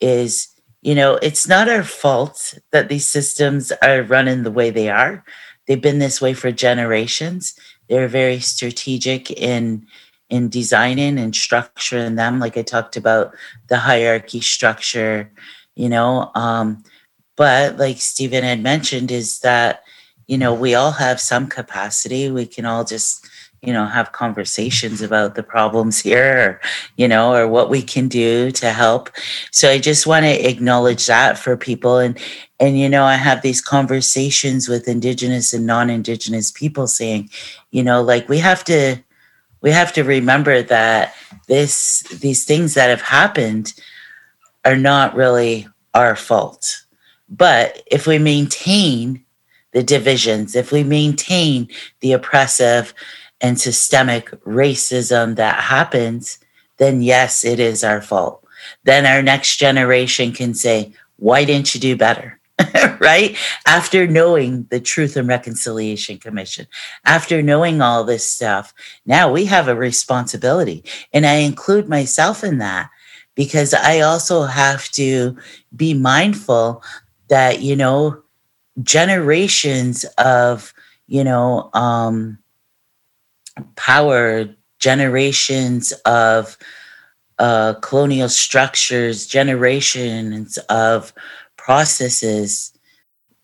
is, 0.00 0.48
you 0.82 0.94
know, 0.94 1.14
it's 1.22 1.48
not 1.48 1.68
our 1.68 1.84
fault 1.84 2.54
that 2.72 2.88
these 2.88 3.08
systems 3.08 3.72
are 3.82 4.02
running 4.02 4.42
the 4.42 4.50
way 4.50 4.70
they 4.70 4.90
are. 4.90 5.24
They've 5.66 5.80
been 5.80 5.98
this 5.98 6.20
way 6.20 6.34
for 6.34 6.52
generations. 6.52 7.54
They're 7.88 8.08
very 8.08 8.40
strategic 8.40 9.30
in 9.30 9.86
in 10.28 10.48
designing 10.48 11.18
and 11.18 11.34
structuring 11.34 12.16
them 12.16 12.38
like 12.38 12.56
i 12.56 12.62
talked 12.62 12.96
about 12.96 13.34
the 13.68 13.76
hierarchy 13.76 14.40
structure 14.40 15.30
you 15.74 15.88
know 15.88 16.30
um, 16.34 16.82
but 17.36 17.76
like 17.76 17.98
stephen 17.98 18.44
had 18.44 18.62
mentioned 18.62 19.10
is 19.10 19.40
that 19.40 19.82
you 20.26 20.36
know 20.36 20.52
we 20.52 20.74
all 20.74 20.92
have 20.92 21.20
some 21.20 21.46
capacity. 21.46 22.30
We 22.30 22.46
can 22.46 22.66
all 22.66 22.84
just 22.84 23.26
you 23.62 23.72
know 23.72 23.86
have 23.86 24.12
conversations 24.12 25.00
about 25.00 25.34
the 25.34 25.42
problems 25.42 26.00
here 26.02 26.38
or, 26.38 26.60
you 26.96 27.08
know 27.08 27.34
or 27.34 27.48
what 27.48 27.70
we 27.70 27.82
can 27.82 28.08
do 28.08 28.50
to 28.52 28.70
help. 28.72 29.10
So 29.50 29.70
i 29.70 29.78
just 29.78 30.06
want 30.06 30.24
to 30.24 30.48
acknowledge 30.48 31.06
that 31.06 31.38
for 31.38 31.56
people. 31.56 31.98
And 31.98 32.18
and 32.58 32.78
you 32.78 32.88
know 32.88 33.04
i 33.04 33.16
have 33.16 33.42
these 33.42 33.60
conversations 33.60 34.68
with 34.68 34.88
indigenous 34.88 35.52
and 35.52 35.66
non-indigenous 35.66 36.50
people 36.50 36.86
saying 36.86 37.28
you 37.70 37.82
know 37.82 38.02
like 38.02 38.30
we 38.30 38.38
have 38.38 38.64
to 38.64 38.96
we 39.66 39.72
have 39.72 39.92
to 39.92 40.04
remember 40.04 40.62
that 40.62 41.12
this 41.48 42.02
these 42.20 42.44
things 42.44 42.74
that 42.74 42.88
have 42.88 43.02
happened 43.02 43.74
are 44.64 44.76
not 44.76 45.16
really 45.16 45.66
our 45.92 46.14
fault. 46.14 46.84
But 47.28 47.82
if 47.90 48.06
we 48.06 48.18
maintain 48.18 49.24
the 49.72 49.82
divisions, 49.82 50.54
if 50.54 50.70
we 50.70 50.84
maintain 50.84 51.68
the 51.98 52.12
oppressive 52.12 52.94
and 53.40 53.60
systemic 53.60 54.30
racism 54.44 55.34
that 55.34 55.64
happens, 55.64 56.38
then 56.76 57.02
yes, 57.02 57.44
it 57.44 57.58
is 57.58 57.82
our 57.82 58.00
fault. 58.00 58.46
Then 58.84 59.04
our 59.04 59.20
next 59.20 59.56
generation 59.56 60.30
can 60.30 60.54
say, 60.54 60.92
why 61.16 61.44
didn't 61.44 61.74
you 61.74 61.80
do 61.80 61.96
better? 61.96 62.35
right? 63.00 63.36
After 63.66 64.06
knowing 64.06 64.66
the 64.70 64.80
Truth 64.80 65.16
and 65.16 65.28
Reconciliation 65.28 66.18
Commission, 66.18 66.66
after 67.04 67.42
knowing 67.42 67.82
all 67.82 68.04
this 68.04 68.28
stuff, 68.28 68.72
now 69.04 69.30
we 69.30 69.44
have 69.44 69.68
a 69.68 69.76
responsibility. 69.76 70.84
And 71.12 71.26
I 71.26 71.34
include 71.34 71.88
myself 71.88 72.42
in 72.42 72.58
that 72.58 72.90
because 73.34 73.74
I 73.74 74.00
also 74.00 74.44
have 74.44 74.88
to 74.92 75.36
be 75.74 75.92
mindful 75.92 76.82
that, 77.28 77.60
you 77.60 77.76
know, 77.76 78.22
generations 78.82 80.04
of, 80.16 80.72
you 81.06 81.24
know, 81.24 81.70
um, 81.74 82.38
power, 83.76 84.48
generations 84.78 85.92
of 86.04 86.56
uh, 87.38 87.74
colonial 87.82 88.28
structures, 88.28 89.26
generations 89.26 90.56
of 90.70 91.12
processes 91.66 92.72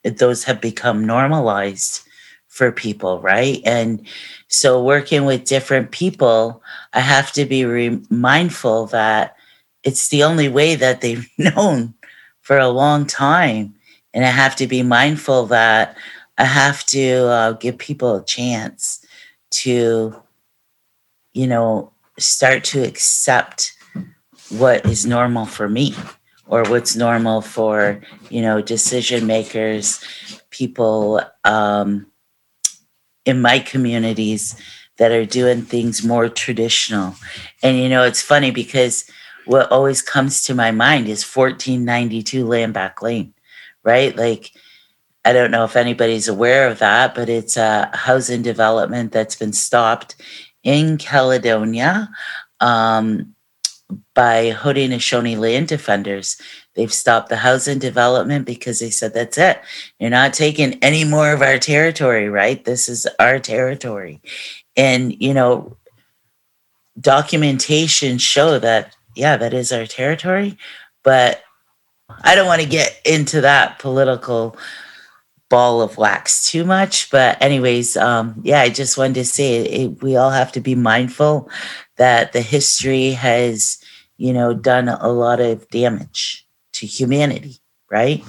those 0.04 0.44
have 0.44 0.60
become 0.60 1.04
normalized 1.04 2.02
for 2.46 2.70
people 2.70 3.20
right? 3.20 3.60
And 3.64 4.06
so 4.46 4.80
working 4.80 5.24
with 5.24 5.44
different 5.54 5.90
people 5.90 6.62
i 6.92 7.00
have 7.00 7.32
to 7.32 7.44
be 7.44 7.64
re- 7.64 8.00
mindful 8.10 8.86
that 8.86 9.34
it's 9.82 10.08
the 10.08 10.22
only 10.22 10.48
way 10.48 10.76
that 10.76 11.00
they've 11.00 11.28
known 11.38 11.94
for 12.42 12.58
a 12.58 12.68
long 12.68 13.06
time. 13.06 13.74
And 14.14 14.24
i 14.24 14.32
have 14.42 14.54
to 14.56 14.66
be 14.68 14.82
mindful 14.84 15.46
that 15.46 15.96
i 16.38 16.44
have 16.44 16.86
to 16.96 17.06
uh, 17.38 17.52
give 17.62 17.76
people 17.88 18.16
a 18.16 18.24
chance 18.24 19.04
to 19.62 20.14
you 21.32 21.46
know 21.52 21.90
start 22.18 22.62
to 22.72 22.78
accept 22.90 23.72
what 24.60 24.86
is 24.86 25.06
normal 25.06 25.46
for 25.46 25.68
me 25.68 25.94
or 26.46 26.64
what's 26.64 26.96
normal 26.96 27.40
for 27.40 28.00
you 28.30 28.42
know 28.42 28.60
decision 28.60 29.26
makers 29.26 30.04
people 30.50 31.20
um, 31.44 32.06
in 33.24 33.40
my 33.40 33.58
communities 33.58 34.56
that 34.98 35.12
are 35.12 35.24
doing 35.24 35.62
things 35.62 36.04
more 36.04 36.28
traditional 36.28 37.14
and 37.62 37.78
you 37.78 37.88
know 37.88 38.04
it's 38.04 38.22
funny 38.22 38.50
because 38.50 39.10
what 39.44 39.70
always 39.70 40.02
comes 40.02 40.44
to 40.44 40.54
my 40.54 40.70
mind 40.70 41.08
is 41.08 41.24
1492 41.24 42.46
Land 42.46 42.74
Back 42.74 43.02
Lane, 43.02 43.34
right? 43.82 44.16
Like, 44.16 44.52
I 45.24 45.32
don't 45.32 45.50
know 45.50 45.64
if 45.64 45.76
anybody's 45.76 46.28
aware 46.28 46.68
of 46.68 46.78
that, 46.80 47.14
but 47.14 47.28
it's 47.28 47.56
a 47.56 47.90
housing 47.94 48.42
development 48.42 49.12
that's 49.12 49.36
been 49.36 49.52
stopped 49.52 50.16
in 50.62 50.98
Caledonia. 50.98 52.10
Um, 52.60 53.34
by 54.14 54.52
Haudenosaunee 54.52 55.38
land 55.38 55.68
defenders. 55.68 56.40
They've 56.74 56.92
stopped 56.92 57.28
the 57.28 57.36
housing 57.36 57.78
development 57.78 58.46
because 58.46 58.80
they 58.80 58.90
said, 58.90 59.14
that's 59.14 59.38
it. 59.38 59.60
You're 59.98 60.10
not 60.10 60.32
taking 60.32 60.74
any 60.82 61.04
more 61.04 61.32
of 61.32 61.42
our 61.42 61.58
territory, 61.58 62.28
right? 62.28 62.64
This 62.64 62.88
is 62.88 63.06
our 63.18 63.38
territory. 63.38 64.20
And, 64.76 65.20
you 65.22 65.34
know, 65.34 65.76
documentation 67.00 68.18
show 68.18 68.58
that, 68.58 68.96
yeah, 69.14 69.36
that 69.36 69.52
is 69.54 69.72
our 69.72 69.86
territory. 69.86 70.56
But 71.02 71.42
I 72.24 72.34
don't 72.34 72.46
want 72.46 72.62
to 72.62 72.68
get 72.68 73.00
into 73.04 73.40
that 73.42 73.78
political 73.78 74.56
ball 75.50 75.82
of 75.82 75.98
wax 75.98 76.50
too 76.50 76.64
much. 76.64 77.10
But, 77.10 77.42
anyways, 77.42 77.98
um, 77.98 78.40
yeah, 78.42 78.62
I 78.62 78.70
just 78.70 78.96
wanted 78.96 79.14
to 79.16 79.24
say 79.26 79.56
it, 79.56 80.02
we 80.02 80.16
all 80.16 80.30
have 80.30 80.52
to 80.52 80.60
be 80.60 80.74
mindful 80.74 81.50
that 81.98 82.32
the 82.32 82.40
history 82.40 83.10
has, 83.10 83.76
you 84.16 84.32
know, 84.32 84.54
done 84.54 84.88
a 84.88 85.08
lot 85.08 85.40
of 85.40 85.68
damage 85.70 86.46
to 86.74 86.86
humanity, 86.86 87.58
right? 87.90 88.24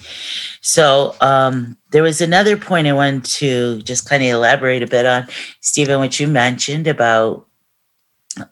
So, 0.61 1.15
um, 1.21 1.77
there 1.91 2.03
was 2.03 2.21
another 2.21 2.57
point 2.57 2.87
I 2.87 2.93
wanted 2.93 3.25
to 3.25 3.81
just 3.83 4.07
kind 4.07 4.23
of 4.23 4.29
elaborate 4.29 4.83
a 4.83 4.87
bit 4.87 5.05
on, 5.05 5.27
Stephen, 5.61 5.99
what 5.99 6.19
you 6.19 6.27
mentioned 6.27 6.87
about 6.87 7.47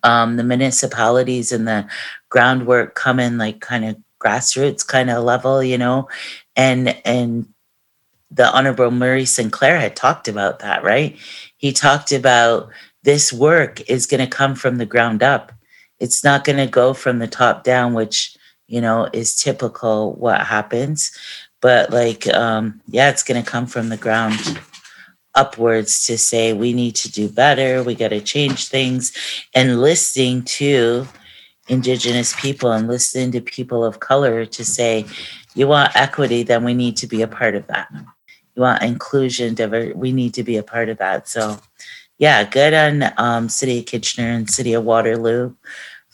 um, 0.04 0.38
the 0.38 0.44
municipalities 0.44 1.52
and 1.52 1.67
the 1.67 1.88
groundwork 2.30 2.96
coming 2.96 3.38
like 3.38 3.60
kind 3.62 3.86
of 3.86 3.98
grassroots 4.20 4.86
kind 4.86 5.10
of 5.10 5.24
level, 5.24 5.63
you 5.63 5.78
know, 5.78 6.08
and 6.56 6.96
and 7.06 7.48
the 8.30 8.50
Honorable 8.56 8.91
Murray 8.91 9.26
Sinclair 9.26 9.80
had 9.80 9.96
talked 9.96 10.28
about 10.28 10.60
that, 10.60 10.84
right? 10.84 11.17
He 11.58 11.74
talked 11.74 12.12
about 12.12 12.70
this 13.04 13.34
work 13.34 13.82
is 13.89 14.06
going 14.06 14.22
to 14.22 14.28
come 14.28 14.56
from 14.56 14.78
the 14.78 14.86
ground 14.86 15.22
up. 15.22 15.52
It's 16.02 16.24
not 16.24 16.44
going 16.44 16.58
to 16.58 16.68
go 16.68 16.94
from 16.94 17.20
the 17.20 17.28
top 17.28 17.64
down, 17.64 17.94
which, 17.94 18.36
you 18.68 18.82
know, 18.82 19.08
is 19.14 19.36
typical 19.36 20.14
what 20.16 20.42
happens. 20.42 21.16
But 21.62 21.92
like, 21.92 22.28
um, 22.34 22.82
yeah, 22.88 23.10
it's 23.10 23.24
going 23.24 23.42
to 23.42 23.50
come 23.50 23.68
from 23.68 23.90
the 23.90 23.98
ground 23.98 24.60
upwards 25.36 26.06
to 26.08 26.18
say 26.18 26.54
we 26.54 26.74
need 26.74 26.96
to 26.96 27.12
do 27.12 27.30
better, 27.30 27.84
we 27.84 27.96
got 27.96 28.10
to 28.10 28.20
change 28.20 28.68
things, 28.68 29.14
and 29.54 29.80
listening 29.80 30.44
to 30.44 31.08
indigenous 31.68 32.36
people 32.42 32.72
and 32.72 32.88
listening 32.88 33.32
to 33.32 33.40
people 33.40 33.86
of 33.86 34.00
color 34.00 34.46
to 34.46 34.66
say, 34.66 35.06
you 35.56 35.68
want 35.68 35.96
equity, 35.96 36.44
then 36.44 36.64
we 36.64 36.74
need 36.74 36.98
to 36.98 37.08
be 37.08 37.22
a 37.22 37.28
part 37.28 37.56
of 37.56 37.66
that. 37.68 37.88
You 38.56 38.64
want 38.64 38.84
inclusion, 38.84 39.56
we 39.96 40.12
need 40.12 40.34
to 40.34 40.44
be 40.44 40.58
a 40.58 40.64
part 40.64 40.90
of 40.90 40.98
that. 40.98 41.28
So, 41.30 41.60
yeah, 42.18 42.44
good 42.44 42.74
on 42.74 43.14
um, 43.18 43.50
City 43.50 43.80
of 43.80 43.86
Kitchener 43.86 44.30
and 44.32 44.50
City 44.50 44.74
of 44.74 44.84
Waterloo 44.84 45.56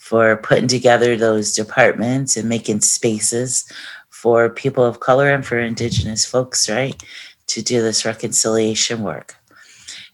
for 0.08 0.36
putting 0.36 0.68
together 0.68 1.16
those 1.16 1.54
departments 1.54 2.36
and 2.36 2.48
making 2.48 2.80
spaces 2.80 3.70
for 4.08 4.48
people 4.48 4.84
of 4.84 5.00
color 5.00 5.30
and 5.30 5.46
for 5.46 5.58
Indigenous 5.58 6.24
folks, 6.24 6.68
right? 6.68 7.02
to 7.48 7.62
do 7.62 7.82
this 7.82 8.04
reconciliation 8.04 9.02
work. 9.02 9.36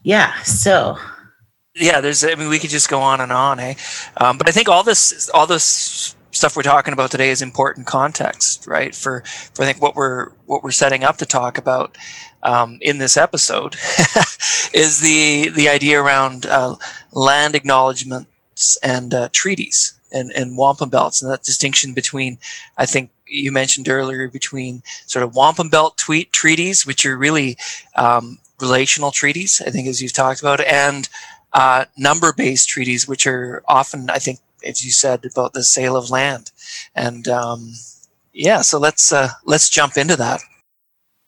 Yeah, 0.03 0.41
so 0.43 0.97
yeah, 1.75 2.01
there's. 2.01 2.25
I 2.25 2.35
mean, 2.35 2.49
we 2.49 2.59
could 2.59 2.71
just 2.71 2.89
go 2.89 3.01
on 3.01 3.21
and 3.21 3.33
on, 3.33 3.61
eh? 3.61 3.75
Um, 4.17 4.39
but 4.39 4.49
I 4.49 4.53
think 4.53 4.69
all 4.69 4.83
this, 4.83 5.29
all 5.31 5.47
this 5.47 6.15
stuff 6.31 6.57
we're 6.57 6.63
talking 6.63 6.93
about 6.93 7.11
today 7.11 7.31
is 7.31 7.43
important 7.43 7.87
context, 7.87 8.67
right? 8.67 8.95
For 8.95 9.23
for 9.55 9.63
I 9.63 9.67
think 9.67 9.83
what 9.83 9.97
we're 9.97 10.31
what 10.47 10.63
we're 10.63 10.71
setting 10.71 11.05
up 11.05 11.17
to 11.19 11.27
talk 11.27 11.59
about 11.59 11.97
um, 12.43 12.79
in 12.81 12.99
this 12.99 13.17
episode 13.17 13.75
is 14.73 15.01
the 15.01 15.49
the 15.49 15.69
idea 15.69 16.01
around 16.01 16.47
uh, 16.47 16.77
land 17.13 17.55
and 18.83 19.15
uh, 19.15 19.29
treaties 19.33 19.99
and 20.13 20.31
and 20.33 20.57
wampum 20.57 20.89
belts 20.89 21.21
and 21.21 21.31
that 21.31 21.43
distinction 21.43 21.93
between 21.93 22.39
I 22.79 22.87
think 22.87 23.11
you 23.27 23.53
mentioned 23.53 23.89
earlier 23.89 24.29
between 24.29 24.83
sort 25.07 25.23
of 25.23 25.35
wampum 25.35 25.69
belt 25.69 25.97
tweet 25.97 26.33
treaties, 26.33 26.87
which 26.87 27.05
are 27.07 27.17
really 27.17 27.57
um, 27.97 28.39
relational 28.61 29.11
treaties, 29.11 29.63
I 29.67 29.71
think, 29.71 29.89
as 29.89 30.01
you've 30.01 30.13
talked 30.13 30.41
about, 30.41 30.61
and 30.61 31.09
uh, 31.53 31.87
number 31.97 32.33
based 32.33 32.69
treaties, 32.69 33.09
which 33.09 33.27
are 33.27 33.63
often, 33.67 34.11
I 34.11 34.19
think, 34.19 34.41
as 34.65 34.85
you 34.85 34.93
said, 34.93 35.25
about 35.25 35.53
the 35.53 35.63
sale 35.63 35.97
of 35.97 36.11
land. 36.11 36.51
And 36.95 37.29
um, 37.29 37.75
yeah, 38.33 38.61
so 38.61 38.79
let's 38.79 39.13
uh, 39.13 39.31
let's 39.45 39.69
jump 39.69 39.97
into 39.97 40.17
that. 40.17 40.41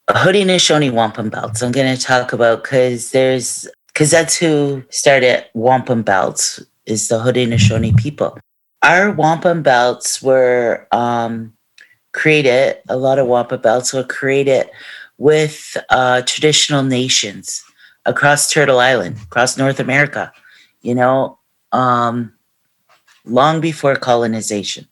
Haudenosaunee 0.09 0.91
wampum 0.91 1.29
belts. 1.29 1.61
I'm 1.61 1.71
going 1.71 1.95
to 1.95 2.01
talk 2.01 2.31
about 2.31 2.63
because 2.63 3.11
there's 3.11 3.67
because 3.87 4.11
that's 4.11 4.37
who 4.37 4.83
started 4.89 5.45
wampum 5.53 6.03
belts 6.03 6.61
is 6.87 7.09
the 7.09 7.19
Haudenosaunee 7.19 7.95
people. 7.97 8.39
Our 8.81 9.11
wampum 9.11 9.61
belts 9.61 10.21
were 10.21 10.87
um, 10.91 11.53
created, 12.13 12.77
a 12.89 12.97
lot 12.97 13.19
of 13.19 13.27
wampum 13.27 13.61
belts 13.61 13.93
were 13.93 14.03
created 14.03 14.69
with 15.17 15.77
uh, 15.89 16.21
traditional 16.21 16.83
nations 16.83 17.63
across 18.05 18.51
Turtle 18.51 18.79
Island, 18.79 19.17
across 19.23 19.57
North 19.57 19.79
America, 19.79 20.31
you 20.81 20.95
know, 20.95 21.37
um, 21.71 22.33
long 23.25 23.59
before 23.59 23.95
colonization, 23.95 24.87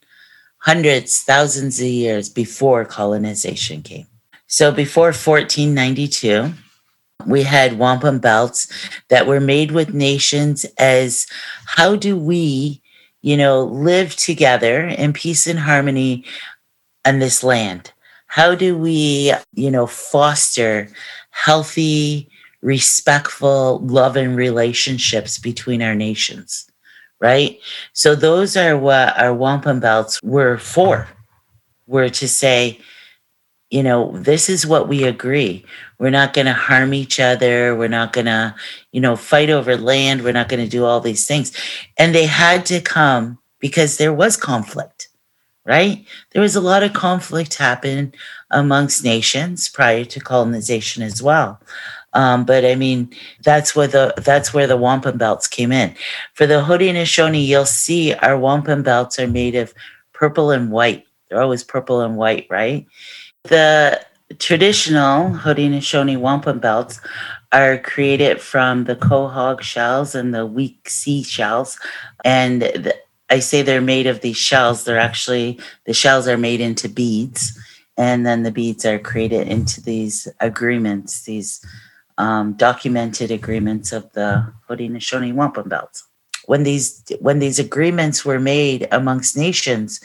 hundreds, 0.57 1.21
thousands 1.21 1.79
of 1.79 1.87
years 1.87 2.27
before 2.27 2.83
colonization 2.85 3.81
came. 3.81 4.07
So 4.47 4.71
before 4.71 5.13
1492, 5.13 6.53
we 7.25 7.43
had 7.43 7.79
wampum 7.79 8.19
belts 8.19 8.67
that 9.09 9.27
were 9.27 9.39
made 9.39 9.71
with 9.71 9.93
nations 9.93 10.65
as 10.77 11.27
how 11.65 11.95
do 11.95 12.17
we, 12.17 12.81
you 13.21 13.37
know, 13.37 13.63
live 13.63 14.15
together 14.15 14.87
in 14.87 15.13
peace 15.13 15.47
and 15.47 15.59
harmony 15.59 16.25
on 17.05 17.19
this 17.19 17.43
land? 17.43 17.91
How 18.27 18.55
do 18.55 18.77
we, 18.77 19.33
you 19.53 19.71
know, 19.71 19.87
foster 19.87 20.89
healthy, 21.31 22.29
respectful, 22.61 23.79
loving 23.79 24.35
relationships 24.35 25.37
between 25.37 25.81
our 25.81 25.95
nations? 25.95 26.69
Right? 27.21 27.59
So 27.93 28.13
those 28.13 28.57
are 28.57 28.77
what 28.77 29.17
our 29.17 29.33
wampum 29.33 29.79
belts 29.79 30.21
were 30.21 30.57
for. 30.57 31.07
Were 31.87 32.09
to 32.09 32.27
say, 32.27 32.79
you 33.69 33.83
know, 33.83 34.11
this 34.13 34.49
is 34.49 34.65
what 34.65 34.87
we 34.87 35.03
agree. 35.03 35.65
We're 35.97 36.09
not 36.09 36.33
going 36.33 36.45
to 36.45 36.53
harm 36.53 36.93
each 36.93 37.19
other. 37.19 37.75
We're 37.75 37.87
not 37.87 38.13
going 38.13 38.25
to, 38.25 38.55
you 38.91 39.01
know, 39.01 39.15
fight 39.15 39.49
over 39.49 39.75
land. 39.75 40.23
We're 40.23 40.33
not 40.33 40.49
going 40.49 40.63
to 40.63 40.69
do 40.69 40.85
all 40.85 40.99
these 40.99 41.25
things. 41.27 41.51
And 41.97 42.13
they 42.13 42.25
had 42.25 42.65
to 42.67 42.79
come 42.79 43.39
because 43.59 43.97
there 43.97 44.13
was 44.13 44.37
conflict 44.37 45.09
right? 45.65 46.05
There 46.31 46.41
was 46.41 46.55
a 46.55 46.61
lot 46.61 46.83
of 46.83 46.93
conflict 46.93 47.55
happen 47.55 48.13
amongst 48.51 49.03
nations 49.03 49.67
prior 49.67 50.05
to 50.05 50.19
colonization 50.19 51.03
as 51.03 51.21
well. 51.21 51.59
Um, 52.13 52.45
but 52.45 52.63
I 52.63 52.75
mean, 52.75 53.09
that's 53.43 53.75
where 53.75 53.87
the 53.87 54.13
that's 54.17 54.53
where 54.53 54.67
the 54.67 54.77
wampum 54.77 55.17
belts 55.17 55.47
came 55.47 55.73
in. 55.73 55.95
For 56.33 56.47
the 56.47 56.63
Haudenosaunee, 56.63 57.45
you'll 57.45 57.65
see 57.65 58.13
our 58.13 58.37
wampum 58.37 58.83
belts 58.83 59.19
are 59.19 59.27
made 59.27 59.55
of 59.55 59.73
purple 60.13 60.51
and 60.51 60.71
white. 60.71 61.05
They're 61.27 61.41
always 61.41 61.63
purple 61.63 62.01
and 62.01 62.15
white, 62.15 62.47
right? 62.49 62.87
The 63.47 64.03
traditional 64.39 65.29
Haudenosaunee 65.29 66.17
wampum 66.17 66.57
belts 66.57 66.99
are 67.51 67.77
created 67.77 68.41
from 68.41 68.85
the 68.85 68.95
quahog 68.95 69.61
shells 69.61 70.15
and 70.15 70.33
the 70.33 70.47
whelk 70.47 70.89
sea 70.89 71.21
shells, 71.21 71.77
and 72.23 72.63
the, 72.63 72.95
I 73.29 73.39
say 73.39 73.61
they're 73.61 73.81
made 73.81 74.07
of 74.07 74.21
these 74.21 74.37
shells. 74.37 74.83
They're 74.83 74.99
actually, 74.99 75.59
the 75.85 75.93
shells 75.93 76.27
are 76.27 76.37
made 76.37 76.59
into 76.59 76.89
beads, 76.89 77.55
and 77.97 78.25
then 78.25 78.41
the 78.41 78.51
beads 78.51 78.83
are 78.83 78.97
created 78.97 79.47
into 79.47 79.79
these 79.79 80.27
agreements, 80.39 81.21
these 81.23 81.63
um, 82.17 82.53
documented 82.53 83.29
agreements 83.29 83.91
of 83.91 84.11
the 84.13 84.51
Haudenosaunee 84.67 85.33
Wampum 85.33 85.69
Belts. 85.69 86.03
When 86.47 86.63
these 86.63 87.03
when 87.21 87.39
these 87.39 87.57
agreements 87.59 88.25
were 88.25 88.39
made 88.39 88.87
amongst 88.91 89.37
nations, 89.37 89.99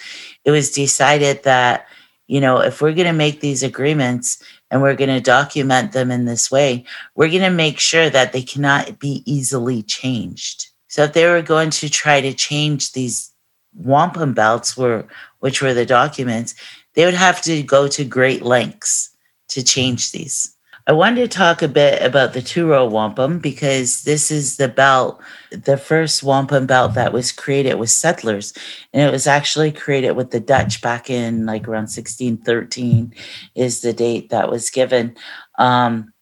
it 0.45 0.51
was 0.51 0.71
decided 0.71 1.43
that 1.43 1.87
you 2.31 2.41
know 2.41 2.59
if 2.59 2.81
we're 2.81 2.99
going 3.01 3.13
to 3.13 3.25
make 3.25 3.41
these 3.41 3.63
agreements 3.63 4.43
and 4.71 4.81
we're 4.81 5.01
going 5.03 5.17
to 5.17 5.21
document 5.21 5.93
them 5.93 6.11
in 6.11 6.25
this 6.25 6.51
way, 6.51 6.85
we're 7.17 7.29
going 7.29 7.51
to 7.51 7.51
make 7.51 7.79
sure 7.79 8.09
that 8.09 8.33
they 8.33 8.43
cannot 8.43 8.99
be 8.99 9.23
easily 9.27 9.83
changed 9.83 10.71
so 10.91 11.05
if 11.05 11.13
they 11.13 11.27
were 11.29 11.41
going 11.41 11.71
to 11.71 11.89
try 11.89 12.21
to 12.21 12.35
change 12.35 12.93
these 12.93 13.33
wampum 13.75 14.35
belts, 14.35 14.77
were 14.77 15.07
which 15.39 15.63
were 15.63 15.73
the 15.73 15.87
documents, 15.87 16.57
they 16.95 17.05
would 17.05 17.15
have 17.15 17.41
to 17.43 17.63
go 17.63 17.87
to 17.87 18.05
great 18.05 18.43
lengths 18.43 19.11
to 19.49 19.63
change 19.63 20.11
these. 20.11 20.57
I 20.91 20.93
wanted 20.93 21.21
to 21.31 21.39
talk 21.39 21.63
a 21.63 21.69
bit 21.69 22.03
about 22.03 22.33
the 22.33 22.43
two 22.43 22.67
row 22.67 22.85
wampum 22.85 23.39
because 23.39 24.03
this 24.03 24.33
is 24.33 24.57
the 24.57 24.67
belt, 24.67 25.23
the 25.53 25.77
first 25.77 26.25
wampum 26.25 26.67
belt 26.67 26.95
that 26.95 27.13
was 27.13 27.31
created 27.31 27.75
with 27.75 27.91
settlers. 27.91 28.53
And 28.93 29.01
it 29.01 29.13
was 29.13 29.29
actually 29.29 29.71
created 29.71 30.17
with 30.17 30.33
the 30.33 30.41
Dutch 30.41 30.83
back 30.83 31.09
in 31.09 31.47
like 31.47 31.69
around 31.69 31.83
1613 31.83 33.15
is 33.55 33.83
the 33.83 33.93
date 33.93 34.31
that 34.31 34.51
was 34.51 34.69
given. 34.69 35.15
Um, 35.61 36.13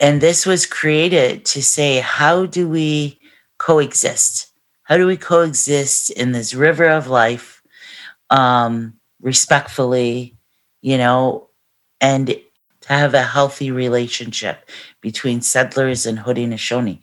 and 0.00 0.20
this 0.20 0.44
was 0.44 0.66
created 0.66 1.44
to 1.44 1.62
say, 1.62 2.00
how 2.00 2.46
do 2.46 2.68
we 2.68 3.20
coexist? 3.58 4.50
How 4.82 4.96
do 4.96 5.06
we 5.06 5.16
coexist 5.16 6.10
in 6.10 6.32
this 6.32 6.52
river 6.52 6.88
of 6.88 7.06
life 7.06 7.62
um, 8.28 8.94
respectfully, 9.20 10.36
you 10.80 10.98
know, 10.98 11.48
and 12.00 12.34
to 12.82 12.92
have 12.92 13.14
a 13.14 13.22
healthy 13.22 13.70
relationship 13.70 14.68
between 15.00 15.40
settlers 15.40 16.06
and 16.06 16.18
Haudenosaunee. 16.18 17.00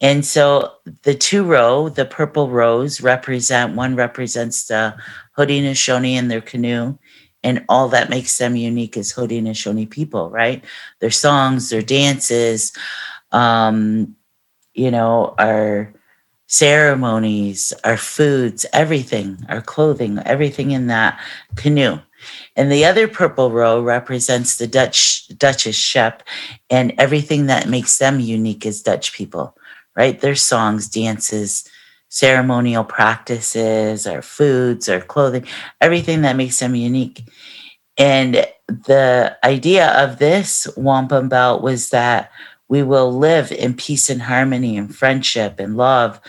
And 0.00 0.24
so 0.24 0.72
the 1.02 1.14
two 1.14 1.44
row, 1.44 1.88
the 1.88 2.04
purple 2.04 2.50
rows 2.50 3.00
represent, 3.00 3.76
one 3.76 3.96
represents 3.96 4.66
the 4.66 4.96
Haudenosaunee 5.36 6.16
in 6.16 6.28
their 6.28 6.40
canoe 6.40 6.98
and 7.44 7.64
all 7.68 7.88
that 7.88 8.10
makes 8.10 8.36
them 8.38 8.56
unique 8.56 8.96
is 8.96 9.12
Haudenosaunee 9.12 9.88
people, 9.88 10.30
right? 10.30 10.64
Their 11.00 11.10
songs, 11.10 11.70
their 11.70 11.82
dances, 11.82 12.72
um, 13.32 14.16
you 14.74 14.90
know, 14.90 15.34
our 15.38 15.92
ceremonies, 16.46 17.72
our 17.84 17.96
foods, 17.96 18.66
everything, 18.72 19.38
our 19.48 19.60
clothing, 19.60 20.18
everything 20.24 20.72
in 20.72 20.88
that 20.88 21.20
canoe. 21.56 21.98
And 22.56 22.70
the 22.70 22.84
other 22.84 23.08
purple 23.08 23.50
row 23.50 23.82
represents 23.82 24.56
the 24.56 24.66
Dutch 24.66 25.28
Duchess 25.28 25.76
Shep 25.76 26.22
and 26.70 26.92
everything 26.98 27.46
that 27.46 27.68
makes 27.68 27.98
them 27.98 28.20
unique 28.20 28.66
as 28.66 28.82
Dutch 28.82 29.12
people, 29.12 29.56
right? 29.94 30.20
Their 30.20 30.34
songs, 30.34 30.88
dances, 30.88 31.68
ceremonial 32.08 32.84
practices, 32.84 34.06
our 34.06 34.22
foods, 34.22 34.88
our 34.88 35.00
clothing, 35.00 35.46
everything 35.80 36.22
that 36.22 36.36
makes 36.36 36.58
them 36.58 36.74
unique. 36.74 37.28
And 37.96 38.46
the 38.66 39.36
idea 39.44 39.88
of 40.02 40.18
this 40.18 40.68
wampum 40.76 41.28
belt 41.28 41.62
was 41.62 41.90
that 41.90 42.30
we 42.68 42.82
will 42.82 43.12
live 43.12 43.50
in 43.50 43.74
peace 43.74 44.10
and 44.10 44.22
harmony 44.22 44.76
and 44.76 44.94
friendship 44.94 45.58
and 45.58 45.76
love, 45.76 46.20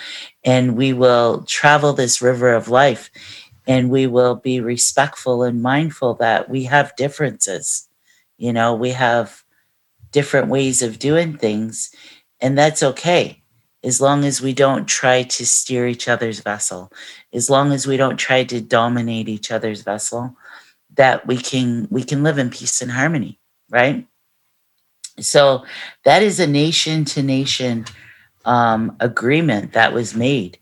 and 0.43 0.75
we 0.75 0.93
will 0.93 1.43
travel 1.43 1.93
this 1.93 2.21
river 2.21 2.53
of 2.53 2.69
life, 2.69 3.12
and 3.69 3.91
we 3.91 4.08
will 4.08 4.36
be 4.36 4.60
respectful 4.60 5.43
and 5.43 5.62
mindful 5.62 6.15
that 6.15 6.49
we 6.49 6.63
have 6.63 6.95
differences. 6.95 7.88
You 8.39 8.51
know, 8.51 8.73
we 8.73 8.89
have 8.89 9.43
different 10.12 10.47
ways 10.47 10.82
of 10.82 10.97
doing 10.97 11.38
things, 11.38 11.93
and 12.41 12.58
that's 12.58 12.82
okay 12.82 13.43
as 13.84 14.01
long 14.01 14.25
as 14.25 14.41
we 14.41 14.53
don't 14.53 14.88
try 14.88 15.23
to 15.23 15.45
steer 15.45 15.88
each 15.88 16.10
other's 16.10 16.39
vessel, 16.41 16.91
as 17.32 17.49
long 17.49 17.71
as 17.71 17.86
we 17.86 17.95
don't 17.95 18.17
try 18.17 18.43
to 18.43 18.60
dominate 18.60 19.29
each 19.29 19.51
other's 19.51 19.84
vessel, 19.84 20.36
that 20.95 21.27
we 21.27 21.38
can 21.38 21.88
we 21.91 22.03
can 22.03 22.23
live 22.23 22.39
in 22.39 22.49
peace 22.49 22.82
and 22.82 22.91
harmony, 22.91 23.39
right? 23.69 24.08
So 25.19 25.63
that 26.05 26.23
is 26.23 26.39
a 26.39 26.47
nation 26.47 27.05
to 27.05 27.21
nation 27.21 27.86
um, 28.45 28.97
agreement 28.99 29.73
that 29.73 29.93
was 29.93 30.15
made 30.15 30.58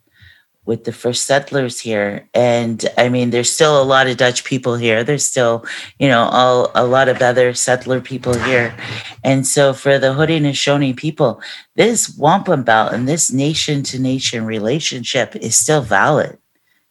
with 0.67 0.83
the 0.83 0.91
first 0.91 1.25
settlers 1.25 1.79
here. 1.79 2.29
And 2.33 2.85
I 2.97 3.07
mean, 3.07 3.29
there's 3.29 3.51
still 3.51 3.81
a 3.81 3.87
lot 3.87 4.07
of 4.07 4.17
Dutch 4.17 4.43
people 4.43 4.75
here. 4.75 5.03
There's 5.03 5.25
still, 5.25 5.65
you 5.97 6.09
know, 6.09 6.23
all, 6.23 6.71
a 6.75 6.85
lot 6.85 7.07
of 7.07 7.21
other 7.21 7.53
settler 7.53 8.01
people 8.01 8.37
here. 8.37 8.75
And 9.23 9.47
so 9.47 9.73
for 9.73 9.97
the 9.97 10.13
Haudenosaunee 10.13 10.95
people, 10.97 11.41
this 11.75 12.15
wampum 12.17 12.63
belt 12.63 12.93
and 12.93 13.07
this 13.07 13.31
nation 13.31 13.81
to 13.83 13.97
nation 13.97 14.45
relationship 14.45 15.35
is 15.37 15.55
still 15.55 15.81
valid. 15.81 16.37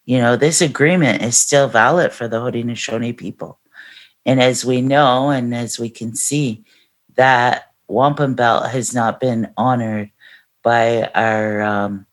You 0.06 0.18
know, 0.18 0.36
this 0.36 0.62
agreement 0.62 1.22
is 1.22 1.36
still 1.36 1.68
valid 1.68 2.12
for 2.12 2.28
the 2.28 2.40
Haudenosaunee 2.40 3.16
people. 3.16 3.58
And 4.24 4.40
as 4.40 4.64
we 4.64 4.80
know, 4.80 5.30
and 5.30 5.54
as 5.54 5.78
we 5.78 5.90
can 5.90 6.14
see, 6.14 6.64
that 7.16 7.72
wampum 7.88 8.34
belt 8.34 8.70
has 8.70 8.94
not 8.94 9.20
been 9.20 9.52
honored 9.56 10.10
by 10.62 11.10
our 11.14 11.62
um, 11.62 12.06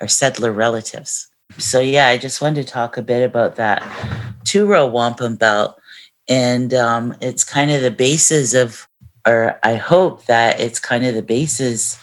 our 0.00 0.08
settler 0.08 0.52
relatives. 0.52 1.28
So 1.58 1.80
yeah, 1.80 2.08
I 2.08 2.18
just 2.18 2.40
wanted 2.40 2.66
to 2.66 2.72
talk 2.72 2.96
a 2.96 3.02
bit 3.02 3.24
about 3.24 3.56
that 3.56 3.82
two 4.44 4.66
row 4.66 4.86
wampum 4.86 5.36
belt, 5.36 5.78
and 6.28 6.72
um, 6.74 7.14
it's 7.20 7.44
kind 7.44 7.70
of 7.70 7.82
the 7.82 7.90
basis 7.90 8.54
of, 8.54 8.88
or 9.26 9.58
I 9.62 9.76
hope 9.76 10.26
that 10.26 10.60
it's 10.60 10.80
kind 10.80 11.04
of 11.04 11.14
the 11.14 11.22
basis 11.22 11.98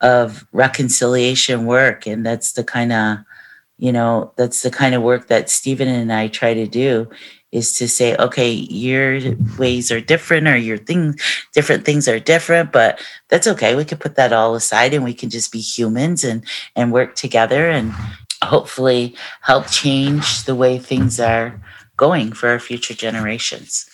of 0.00 0.46
reconciliation 0.52 1.66
work, 1.66 2.06
and 2.06 2.24
that's 2.24 2.52
the 2.52 2.64
kind 2.64 2.92
of 2.92 3.18
you 3.78 3.92
know 3.92 4.32
that's 4.36 4.62
the 4.62 4.70
kind 4.70 4.94
of 4.94 5.02
work 5.02 5.26
that 5.28 5.50
Stephen 5.50 5.88
and 5.88 6.12
I 6.12 6.28
try 6.28 6.54
to 6.54 6.66
do 6.66 7.08
is 7.54 7.78
to 7.78 7.88
say, 7.88 8.16
okay, 8.16 8.50
your 8.50 9.20
ways 9.56 9.92
are 9.92 10.00
different 10.00 10.48
or 10.48 10.56
your 10.56 10.76
things, 10.76 11.22
different 11.54 11.84
things 11.84 12.08
are 12.08 12.18
different, 12.18 12.72
but 12.72 13.00
that's 13.28 13.46
okay. 13.46 13.76
We 13.76 13.84
can 13.84 13.98
put 13.98 14.16
that 14.16 14.32
all 14.32 14.56
aside 14.56 14.92
and 14.92 15.04
we 15.04 15.14
can 15.14 15.30
just 15.30 15.52
be 15.52 15.60
humans 15.60 16.24
and, 16.24 16.44
and 16.74 16.92
work 16.92 17.14
together 17.14 17.70
and 17.70 17.92
hopefully 18.42 19.14
help 19.40 19.70
change 19.70 20.44
the 20.44 20.56
way 20.56 20.78
things 20.78 21.20
are 21.20 21.62
going 21.96 22.32
for 22.32 22.48
our 22.48 22.58
future 22.58 22.92
generations. 22.92 23.88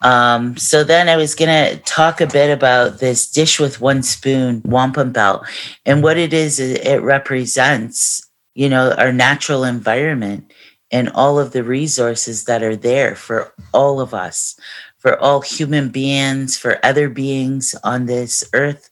Um, 0.00 0.56
so 0.56 0.82
then 0.82 1.08
I 1.08 1.16
was 1.16 1.36
going 1.36 1.48
to 1.48 1.80
talk 1.82 2.20
a 2.20 2.26
bit 2.26 2.50
about 2.50 2.98
this 2.98 3.30
dish 3.30 3.60
with 3.60 3.80
one 3.80 4.02
spoon 4.02 4.60
wampum 4.64 5.12
belt 5.12 5.46
and 5.86 6.02
what 6.02 6.18
it 6.18 6.32
is 6.32 6.58
it 6.58 7.00
represents, 7.00 8.28
you 8.54 8.68
know, 8.68 8.90
our 8.98 9.12
natural 9.12 9.62
environment 9.62 10.52
and 10.92 11.08
all 11.14 11.38
of 11.38 11.52
the 11.52 11.64
resources 11.64 12.44
that 12.44 12.62
are 12.62 12.76
there 12.76 13.16
for 13.16 13.52
all 13.72 14.00
of 14.00 14.12
us, 14.14 14.58
for 14.98 15.18
all 15.18 15.40
human 15.40 15.88
beings, 15.88 16.56
for 16.56 16.78
other 16.84 17.08
beings 17.08 17.74
on 17.82 18.06
this 18.06 18.44
earth 18.52 18.90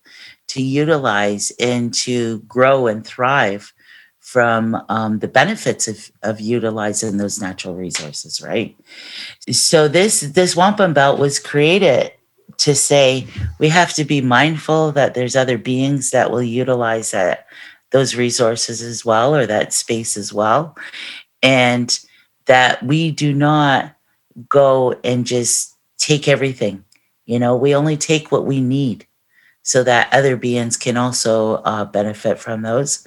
to 0.48 0.62
utilize 0.62 1.52
and 1.60 1.94
to 1.94 2.40
grow 2.40 2.88
and 2.88 3.06
thrive 3.06 3.72
from 4.18 4.80
um, 4.88 5.18
the 5.18 5.28
benefits 5.28 5.88
of, 5.88 6.10
of 6.22 6.40
utilizing 6.40 7.16
those 7.16 7.40
natural 7.40 7.74
resources, 7.74 8.40
right? 8.40 8.76
So 9.50 9.88
this 9.88 10.20
this 10.20 10.56
wampum 10.56 10.94
belt 10.94 11.18
was 11.18 11.38
created 11.38 12.12
to 12.58 12.74
say 12.74 13.26
we 13.58 13.68
have 13.68 13.92
to 13.94 14.04
be 14.04 14.20
mindful 14.20 14.92
that 14.92 15.14
there's 15.14 15.36
other 15.36 15.58
beings 15.58 16.10
that 16.10 16.30
will 16.30 16.42
utilize 16.42 17.10
that 17.12 17.46
those 17.90 18.14
resources 18.14 18.82
as 18.82 19.04
well 19.04 19.34
or 19.34 19.46
that 19.46 19.72
space 19.72 20.16
as 20.16 20.32
well 20.32 20.76
and 21.42 21.98
that 22.46 22.82
we 22.82 23.10
do 23.10 23.32
not 23.32 23.94
go 24.48 24.98
and 25.04 25.26
just 25.26 25.76
take 25.98 26.28
everything. 26.28 26.84
You 27.26 27.38
know, 27.38 27.56
we 27.56 27.74
only 27.74 27.96
take 27.96 28.32
what 28.32 28.46
we 28.46 28.60
need 28.60 29.06
so 29.62 29.84
that 29.84 30.12
other 30.12 30.36
beings 30.36 30.76
can 30.76 30.96
also 30.96 31.56
uh, 31.56 31.84
benefit 31.84 32.38
from 32.38 32.62
those. 32.62 33.06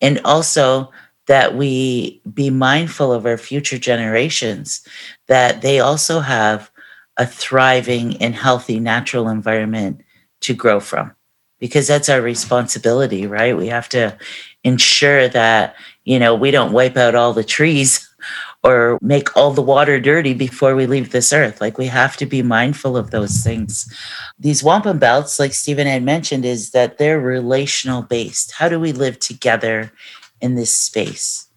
And 0.00 0.20
also 0.24 0.92
that 1.26 1.56
we 1.56 2.20
be 2.32 2.50
mindful 2.50 3.12
of 3.12 3.24
our 3.24 3.38
future 3.38 3.78
generations, 3.78 4.86
that 5.26 5.62
they 5.62 5.80
also 5.80 6.20
have 6.20 6.70
a 7.16 7.26
thriving 7.26 8.16
and 8.18 8.34
healthy 8.34 8.80
natural 8.80 9.28
environment 9.28 10.02
to 10.40 10.54
grow 10.54 10.80
from 10.80 11.12
because 11.60 11.86
that's 11.86 12.08
our 12.08 12.20
responsibility 12.20 13.26
right 13.26 13.56
we 13.56 13.68
have 13.68 13.88
to 13.88 14.16
ensure 14.64 15.28
that 15.28 15.74
you 16.04 16.18
know 16.18 16.34
we 16.34 16.50
don't 16.50 16.72
wipe 16.72 16.96
out 16.96 17.14
all 17.14 17.32
the 17.32 17.44
trees 17.44 18.08
or 18.64 18.98
make 19.02 19.36
all 19.36 19.50
the 19.50 19.62
water 19.62 20.00
dirty 20.00 20.32
before 20.32 20.74
we 20.74 20.86
leave 20.86 21.12
this 21.12 21.32
earth. 21.32 21.60
Like 21.60 21.76
we 21.76 21.86
have 21.86 22.16
to 22.16 22.26
be 22.26 22.42
mindful 22.42 22.96
of 22.96 23.10
those 23.10 23.44
things. 23.44 23.92
These 24.38 24.64
wampum 24.64 24.98
belts, 24.98 25.38
like 25.38 25.52
Stephen 25.52 25.86
had 25.86 26.02
mentioned, 26.02 26.46
is 26.46 26.70
that 26.70 26.96
they're 26.96 27.20
relational 27.20 28.02
based. 28.02 28.52
How 28.52 28.70
do 28.70 28.80
we 28.80 28.92
live 28.92 29.18
together 29.18 29.92
in 30.40 30.54
this 30.54 30.74
space? 30.74 31.48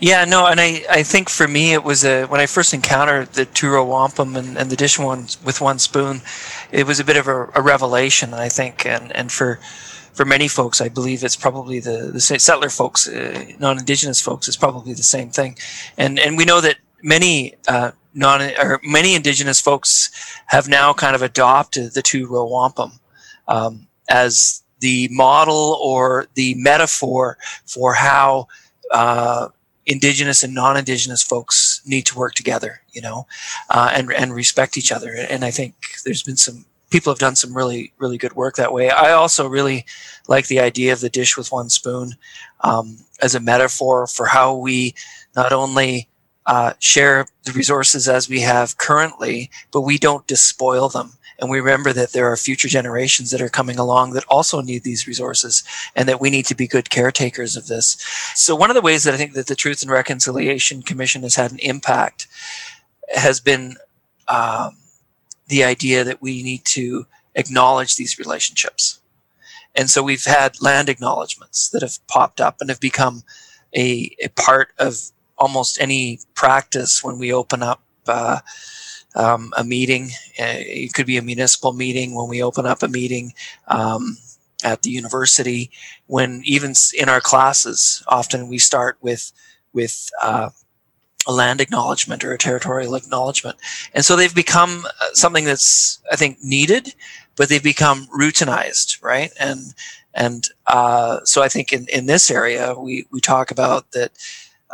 Yeah, 0.00 0.24
no, 0.24 0.46
and 0.46 0.58
I, 0.58 0.82
I 0.88 1.02
think 1.02 1.28
for 1.28 1.46
me 1.46 1.74
it 1.74 1.84
was 1.84 2.04
a 2.04 2.24
when 2.24 2.40
I 2.40 2.46
first 2.46 2.72
encountered 2.72 3.34
the 3.34 3.44
two-row 3.44 3.84
wampum 3.84 4.34
and, 4.34 4.56
and 4.56 4.70
the 4.70 4.76
dish 4.76 4.98
one 4.98 5.26
with 5.44 5.60
one 5.60 5.78
spoon, 5.78 6.22
it 6.72 6.86
was 6.86 6.98
a 7.00 7.04
bit 7.04 7.18
of 7.18 7.28
a, 7.28 7.50
a 7.54 7.60
revelation, 7.60 8.32
I 8.32 8.48
think, 8.48 8.86
and 8.86 9.14
and 9.14 9.30
for 9.30 9.60
for 10.12 10.24
many 10.24 10.48
folks, 10.48 10.80
I 10.80 10.88
believe 10.88 11.24
it's 11.24 11.36
probably 11.36 11.80
the, 11.80 12.10
the 12.12 12.20
settler 12.20 12.68
folks, 12.68 13.08
uh, 13.08 13.44
non-indigenous 13.58 14.20
folks, 14.20 14.48
is 14.48 14.56
probably 14.56 14.92
the 14.94 15.02
same 15.02 15.30
thing. 15.30 15.56
And 15.96 16.18
and 16.18 16.36
we 16.36 16.44
know 16.44 16.60
that 16.60 16.76
many 17.02 17.54
uh, 17.68 17.92
non 18.14 18.42
or 18.42 18.80
many 18.82 19.14
indigenous 19.14 19.60
folks 19.60 20.10
have 20.46 20.68
now 20.68 20.92
kind 20.92 21.14
of 21.14 21.22
adopted 21.22 21.92
the 21.92 22.02
two 22.02 22.26
row 22.26 22.46
wampum 22.46 22.92
um, 23.48 23.86
as 24.08 24.62
the 24.80 25.08
model 25.10 25.78
or 25.82 26.26
the 26.34 26.54
metaphor 26.54 27.38
for 27.66 27.94
how 27.94 28.48
uh, 28.90 29.48
indigenous 29.86 30.42
and 30.42 30.54
non-indigenous 30.54 31.22
folks 31.22 31.80
need 31.84 32.06
to 32.06 32.16
work 32.16 32.34
together, 32.34 32.80
you 32.92 33.00
know, 33.00 33.26
uh, 33.70 33.90
and 33.94 34.12
and 34.12 34.34
respect 34.34 34.76
each 34.76 34.92
other. 34.92 35.14
And 35.14 35.44
I 35.44 35.50
think 35.50 35.74
there's 36.04 36.22
been 36.22 36.36
some 36.36 36.64
people 36.90 37.12
have 37.12 37.18
done 37.18 37.36
some 37.36 37.56
really 37.56 37.92
really 37.98 38.18
good 38.18 38.34
work 38.34 38.56
that 38.56 38.72
way. 38.72 38.90
I 38.90 39.12
also 39.12 39.48
really 39.48 39.86
like 40.28 40.48
the 40.48 40.60
idea 40.60 40.92
of 40.92 41.00
the 41.00 41.08
dish 41.08 41.36
with 41.36 41.52
one 41.52 41.70
spoon 41.70 42.12
um, 42.60 42.98
as 43.22 43.34
a 43.34 43.40
metaphor 43.40 44.06
for 44.06 44.26
how 44.26 44.54
we 44.54 44.94
not 45.34 45.52
only 45.52 46.08
uh, 46.46 46.72
share 46.78 47.26
the 47.44 47.52
resources 47.52 48.08
as 48.08 48.28
we 48.28 48.40
have 48.40 48.78
currently, 48.78 49.50
but 49.72 49.82
we 49.82 49.98
don't 49.98 50.26
despoil 50.26 50.88
them. 50.88 51.12
And 51.38 51.48
we 51.48 51.60
remember 51.60 51.92
that 51.92 52.12
there 52.12 52.30
are 52.30 52.36
future 52.36 52.68
generations 52.68 53.30
that 53.30 53.40
are 53.40 53.48
coming 53.48 53.78
along 53.78 54.12
that 54.12 54.24
also 54.28 54.60
need 54.60 54.82
these 54.82 55.06
resources 55.06 55.64
and 55.96 56.08
that 56.08 56.20
we 56.20 56.28
need 56.28 56.44
to 56.46 56.54
be 56.54 56.66
good 56.66 56.90
caretakers 56.90 57.56
of 57.56 57.66
this. 57.66 57.96
So 58.34 58.54
one 58.54 58.70
of 58.70 58.74
the 58.74 58.82
ways 58.82 59.04
that 59.04 59.14
I 59.14 59.16
think 59.16 59.32
that 59.34 59.46
the 59.46 59.56
Truth 59.56 59.82
and 59.82 59.90
Reconciliation 59.90 60.82
Commission 60.82 61.22
has 61.22 61.36
had 61.36 61.50
an 61.50 61.58
impact 61.60 62.26
has 63.14 63.40
been 63.40 63.76
um, 64.28 64.76
the 65.50 65.64
idea 65.64 66.04
that 66.04 66.22
we 66.22 66.42
need 66.42 66.64
to 66.64 67.06
acknowledge 67.34 67.96
these 67.96 68.18
relationships. 68.18 69.00
And 69.74 69.90
so 69.90 70.02
we've 70.02 70.24
had 70.24 70.62
land 70.62 70.88
acknowledgements 70.88 71.68
that 71.68 71.82
have 71.82 72.04
popped 72.06 72.40
up 72.40 72.56
and 72.60 72.70
have 72.70 72.80
become 72.80 73.22
a, 73.76 74.16
a 74.22 74.28
part 74.28 74.72
of 74.78 75.12
almost 75.38 75.80
any 75.80 76.20
practice 76.34 77.04
when 77.04 77.18
we 77.18 77.32
open 77.32 77.62
up 77.62 77.82
uh, 78.06 78.40
um, 79.14 79.52
a 79.56 79.64
meeting. 79.64 80.10
Uh, 80.38 80.58
it 80.58 80.94
could 80.94 81.06
be 81.06 81.16
a 81.16 81.22
municipal 81.22 81.72
meeting 81.72 82.14
when 82.14 82.28
we 82.28 82.42
open 82.42 82.66
up 82.66 82.82
a 82.82 82.88
meeting 82.88 83.32
um, 83.68 84.18
at 84.64 84.82
the 84.82 84.90
university. 84.90 85.70
When 86.06 86.42
even 86.44 86.74
in 86.98 87.08
our 87.08 87.20
classes, 87.20 88.02
often 88.08 88.48
we 88.48 88.58
start 88.58 88.98
with 89.00 89.32
with 89.72 90.10
uh, 90.20 90.50
a 91.26 91.32
land 91.32 91.60
acknowledgement 91.60 92.24
or 92.24 92.32
a 92.32 92.38
territorial 92.38 92.94
acknowledgement, 92.94 93.56
and 93.94 94.04
so 94.04 94.16
they've 94.16 94.34
become 94.34 94.84
uh, 94.86 95.12
something 95.12 95.44
that's 95.44 96.00
I 96.10 96.16
think 96.16 96.38
needed, 96.42 96.94
but 97.36 97.48
they've 97.48 97.62
become 97.62 98.06
routinized, 98.08 99.02
right? 99.02 99.30
And 99.38 99.74
and 100.14 100.48
uh, 100.66 101.20
so 101.24 101.42
I 101.42 101.48
think 101.48 101.72
in, 101.72 101.86
in 101.88 102.06
this 102.06 102.30
area 102.30 102.74
we 102.74 103.06
we 103.10 103.20
talk 103.20 103.50
about 103.50 103.92
that 103.92 104.12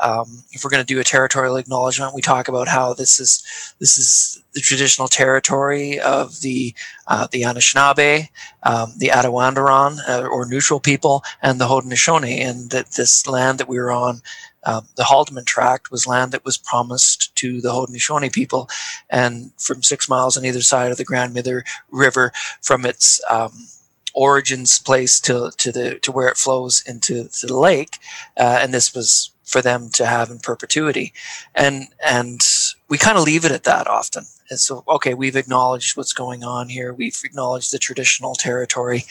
um, 0.02 0.44
if 0.52 0.62
we're 0.62 0.70
going 0.70 0.84
to 0.84 0.94
do 0.94 1.00
a 1.00 1.04
territorial 1.04 1.56
acknowledgement, 1.56 2.14
we 2.14 2.20
talk 2.20 2.48
about 2.48 2.68
how 2.68 2.92
this 2.92 3.18
is 3.18 3.42
this 3.78 3.96
is 3.96 4.42
the 4.52 4.60
traditional 4.60 5.08
territory 5.08 5.98
of 6.00 6.40
the 6.40 6.74
uh, 7.06 7.26
the 7.30 7.42
Anishinaabe, 7.42 8.28
um, 8.62 8.92
the 8.98 9.08
Attawandaron 9.08 9.98
uh, 10.08 10.26
or 10.26 10.46
neutral 10.46 10.80
people, 10.80 11.24
and 11.42 11.60
the 11.60 11.66
Haudenosaunee, 11.66 12.40
and 12.40 12.70
that 12.70 12.92
this 12.92 13.26
land 13.26 13.58
that 13.58 13.68
we 13.68 13.78
were 13.78 13.90
on, 13.90 14.20
um, 14.66 14.88
the 14.96 15.04
Haldimand 15.04 15.46
Tract, 15.46 15.90
was 15.90 16.06
land 16.06 16.32
that 16.32 16.44
was 16.44 16.58
promised 16.58 17.34
to 17.36 17.60
the 17.60 17.70
Haudenosaunee 17.70 18.32
people, 18.32 18.68
and 19.08 19.52
from 19.56 19.82
six 19.82 20.08
miles 20.08 20.36
on 20.36 20.44
either 20.44 20.62
side 20.62 20.90
of 20.90 20.98
the 20.98 21.04
Grand 21.04 21.32
Mither 21.32 21.64
River, 21.90 22.32
from 22.60 22.84
its 22.84 23.20
um, 23.30 23.68
origins 24.14 24.78
place 24.78 25.20
to 25.20 25.50
to 25.56 25.72
the 25.72 25.98
to 26.00 26.12
where 26.12 26.28
it 26.28 26.36
flows 26.36 26.82
into 26.86 27.28
to 27.28 27.46
the 27.46 27.56
lake, 27.56 27.98
uh, 28.36 28.58
and 28.60 28.74
this 28.74 28.94
was 28.94 29.30
for 29.46 29.62
them 29.62 29.88
to 29.90 30.04
have 30.04 30.28
in 30.28 30.40
perpetuity. 30.40 31.12
And 31.54 31.88
and 32.04 32.40
we 32.88 32.98
kind 32.98 33.16
of 33.16 33.24
leave 33.24 33.44
it 33.44 33.52
at 33.52 33.64
that 33.64 33.86
often. 33.86 34.24
And 34.50 34.60
so, 34.60 34.84
okay, 34.86 35.14
we've 35.14 35.36
acknowledged 35.36 35.96
what's 35.96 36.12
going 36.12 36.44
on 36.44 36.68
here. 36.68 36.92
We've 36.92 37.18
acknowledged 37.24 37.72
the 37.72 37.78
traditional 37.78 38.34
territory. 38.34 39.04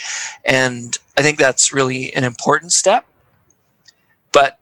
And 0.46 0.98
I 1.18 1.22
think 1.22 1.38
that's 1.38 1.74
really 1.74 2.14
an 2.14 2.24
important 2.24 2.72
step. 2.72 3.06
But 4.32 4.60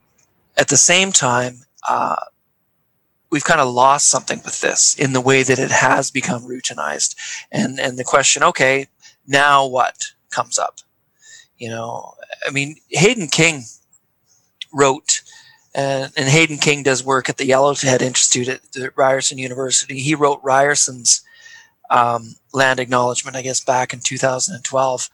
at 0.56 0.68
the 0.68 0.76
same 0.76 1.12
time, 1.12 1.60
uh, 1.88 2.16
we've 3.30 3.44
kind 3.44 3.60
of 3.60 3.72
lost 3.72 4.08
something 4.08 4.40
with 4.44 4.60
this 4.60 4.94
in 4.94 5.12
the 5.12 5.20
way 5.20 5.42
that 5.42 5.58
it 5.58 5.70
has 5.70 6.10
become 6.10 6.42
routinized. 6.42 7.16
And, 7.50 7.80
and 7.80 7.98
the 7.98 8.04
question, 8.04 8.42
okay, 8.42 8.86
now 9.26 9.66
what 9.66 10.12
comes 10.30 10.58
up? 10.58 10.78
You 11.58 11.70
know, 11.70 12.14
I 12.46 12.50
mean, 12.50 12.76
Hayden 12.90 13.28
King 13.28 13.64
wrote 14.72 15.22
and, 15.74 16.12
and 16.16 16.28
Hayden 16.28 16.58
King 16.58 16.82
does 16.82 17.04
work 17.04 17.28
at 17.28 17.36
the 17.36 17.48
Yellowhead 17.48 18.00
Institute 18.00 18.48
at 18.48 18.96
Ryerson 18.96 19.38
University. 19.38 19.98
He 19.98 20.14
wrote 20.14 20.42
Ryerson's 20.42 21.22
um, 21.90 22.36
land 22.52 22.78
acknowledgement, 22.78 23.36
I 23.36 23.42
guess, 23.42 23.62
back 23.62 23.92
in 23.92 24.00
2012, 24.00 25.10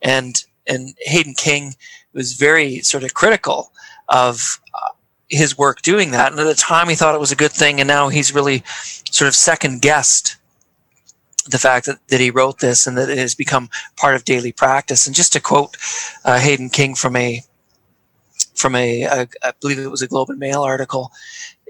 and 0.00 0.44
and 0.66 0.94
Hayden 1.00 1.34
King 1.34 1.74
was 2.14 2.34
very 2.34 2.80
sort 2.80 3.04
of 3.04 3.12
critical 3.12 3.72
of 4.08 4.60
uh, 4.74 4.90
his 5.28 5.56
work 5.56 5.82
doing 5.82 6.10
that. 6.12 6.32
And 6.32 6.40
at 6.40 6.44
the 6.44 6.54
time, 6.54 6.88
he 6.88 6.94
thought 6.94 7.14
it 7.14 7.20
was 7.20 7.32
a 7.32 7.36
good 7.36 7.52
thing, 7.52 7.80
and 7.80 7.88
now 7.88 8.08
he's 8.08 8.34
really 8.34 8.62
sort 9.10 9.28
of 9.28 9.34
second 9.34 9.82
guessed 9.82 10.36
the 11.46 11.58
fact 11.58 11.86
that, 11.86 11.98
that 12.08 12.20
he 12.20 12.30
wrote 12.30 12.60
this 12.60 12.86
and 12.86 12.96
that 12.96 13.10
it 13.10 13.18
has 13.18 13.34
become 13.34 13.68
part 13.96 14.14
of 14.14 14.24
daily 14.24 14.52
practice. 14.52 15.06
And 15.06 15.14
just 15.14 15.32
to 15.34 15.40
quote 15.40 15.76
uh, 16.24 16.38
Hayden 16.38 16.70
King 16.70 16.94
from 16.94 17.16
a 17.16 17.42
from 18.54 18.74
a, 18.76 19.02
a 19.02 19.28
I 19.42 19.52
believe 19.60 19.78
it 19.78 19.90
was 19.90 20.02
a 20.02 20.06
Globe 20.06 20.30
and 20.30 20.38
Mail 20.38 20.62
article 20.62 21.12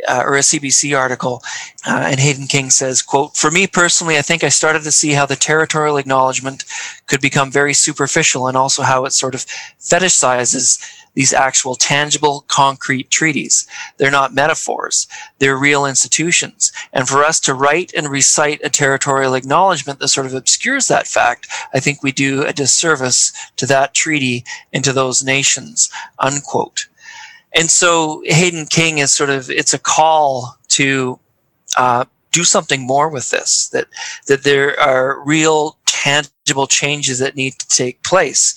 uh, 0.06 0.22
or 0.24 0.36
a 0.36 0.40
CBC 0.40 0.96
article, 0.96 1.42
uh, 1.86 2.08
and 2.10 2.20
Hayden 2.20 2.46
King 2.46 2.70
says, 2.70 3.02
"quote 3.02 3.36
For 3.36 3.50
me 3.50 3.66
personally, 3.66 4.18
I 4.18 4.22
think 4.22 4.44
I 4.44 4.48
started 4.48 4.82
to 4.82 4.92
see 4.92 5.12
how 5.12 5.26
the 5.26 5.36
territorial 5.36 5.96
acknowledgement 5.96 6.64
could 7.06 7.20
become 7.20 7.50
very 7.50 7.74
superficial, 7.74 8.46
and 8.46 8.56
also 8.56 8.82
how 8.82 9.04
it 9.06 9.12
sort 9.12 9.34
of 9.34 9.46
fetishizes 9.80 10.82
these 11.14 11.32
actual 11.32 11.74
tangible, 11.74 12.44
concrete 12.48 13.10
treaties. 13.10 13.66
They're 13.96 14.10
not 14.10 14.34
metaphors, 14.34 15.06
they're 15.38 15.56
real 15.56 15.86
institutions. 15.86 16.72
And 16.92 17.08
for 17.08 17.24
us 17.24 17.40
to 17.40 17.54
write 17.54 17.92
and 17.94 18.08
recite 18.08 18.60
a 18.62 18.68
territorial 18.68 19.34
acknowledgement 19.34 19.98
that 20.00 20.08
sort 20.08 20.26
of 20.26 20.34
obscures 20.34 20.88
that 20.88 21.06
fact, 21.06 21.48
I 21.72 21.80
think 21.80 22.02
we 22.02 22.12
do 22.12 22.42
a 22.44 22.52
disservice 22.52 23.32
to 23.56 23.66
that 23.66 23.94
treaty 23.94 24.44
and 24.72 24.84
to 24.84 24.92
those 24.92 25.24
nations, 25.24 25.90
unquote. 26.18 26.88
And 27.54 27.70
so 27.70 28.22
Hayden 28.26 28.66
King 28.66 28.98
is 28.98 29.12
sort 29.12 29.30
of, 29.30 29.48
it's 29.48 29.74
a 29.74 29.78
call 29.78 30.58
to 30.68 31.18
uh, 31.76 32.04
do 32.32 32.42
something 32.42 32.84
more 32.84 33.08
with 33.08 33.30
this, 33.30 33.68
that, 33.68 33.86
that 34.26 34.42
there 34.42 34.78
are 34.80 35.22
real 35.24 35.78
tangible 35.86 36.66
changes 36.66 37.20
that 37.20 37.36
need 37.36 37.58
to 37.58 37.68
take 37.68 38.02
place. 38.02 38.54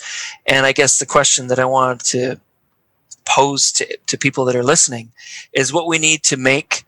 And 0.48 0.66
I 0.66 0.72
guess 0.72 0.98
the 0.98 1.06
question 1.06 1.48
that 1.48 1.60
I 1.60 1.66
wanted 1.66 2.06
to 2.08 2.40
pose 3.28 3.72
to, 3.74 3.98
to 4.08 4.18
people 4.18 4.46
that 4.46 4.56
are 4.56 4.64
listening 4.64 5.12
is 5.54 5.74
what 5.74 5.88
we 5.88 6.00
need 6.00 6.24
to 6.24 6.38
make 6.38 6.86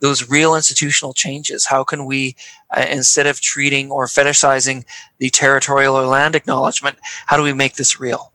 those 0.00 0.28
real 0.28 0.56
institutional 0.56 1.12
changes. 1.12 1.66
How 1.66 1.84
can 1.84 2.06
we, 2.06 2.34
uh, 2.76 2.86
instead 2.90 3.26
of 3.26 3.40
treating 3.40 3.90
or 3.90 4.06
fetishizing 4.06 4.84
the 5.18 5.30
territorial 5.30 5.94
or 5.94 6.06
land 6.06 6.34
acknowledgement, 6.34 6.98
how 7.26 7.36
do 7.36 7.42
we 7.44 7.52
make 7.52 7.76
this 7.76 8.00
real? 8.00 8.32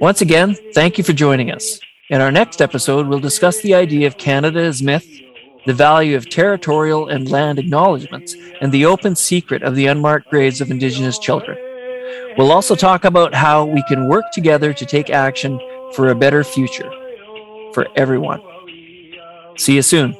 Once 0.00 0.20
again, 0.20 0.56
thank 0.74 0.96
you 0.96 1.02
for 1.02 1.12
joining 1.12 1.50
us. 1.50 1.80
In 2.08 2.20
our 2.20 2.30
next 2.30 2.62
episode, 2.62 3.08
we'll 3.08 3.18
discuss 3.18 3.60
the 3.62 3.74
idea 3.74 4.06
of 4.06 4.16
Canada 4.16 4.60
as 4.60 4.80
myth 4.80 5.06
the 5.68 5.74
value 5.74 6.16
of 6.16 6.26
territorial 6.30 7.08
and 7.08 7.30
land 7.30 7.58
acknowledgements, 7.58 8.34
and 8.62 8.72
the 8.72 8.86
open 8.86 9.14
secret 9.14 9.62
of 9.62 9.76
the 9.76 9.86
unmarked 9.86 10.30
graves 10.30 10.62
of 10.62 10.70
Indigenous 10.70 11.18
children. 11.18 11.58
We'll 12.38 12.52
also 12.52 12.74
talk 12.74 13.04
about 13.04 13.34
how 13.34 13.66
we 13.66 13.82
can 13.82 14.08
work 14.08 14.24
together 14.32 14.72
to 14.72 14.86
take 14.86 15.10
action 15.10 15.60
for 15.92 16.08
a 16.08 16.14
better 16.14 16.42
future 16.42 16.90
for 17.74 17.86
everyone. 17.96 18.40
See 19.58 19.74
you 19.74 19.82
soon. 19.82 20.16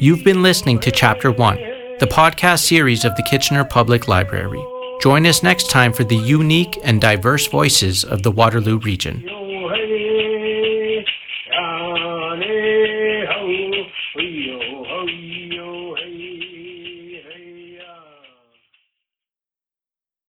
You've 0.00 0.24
been 0.24 0.42
listening 0.42 0.80
to 0.80 0.90
Chapter 0.90 1.30
1, 1.30 1.56
the 2.00 2.08
podcast 2.10 2.64
series 2.64 3.04
of 3.04 3.14
the 3.14 3.22
Kitchener 3.22 3.64
Public 3.64 4.08
Library. 4.08 4.64
Join 5.00 5.26
us 5.26 5.42
next 5.42 5.70
time 5.70 5.92
for 5.92 6.04
the 6.04 6.16
unique 6.16 6.78
and 6.82 7.00
diverse 7.00 7.46
voices 7.46 8.02
of 8.02 8.22
the 8.22 8.30
Waterloo 8.30 8.78
region. 8.78 9.22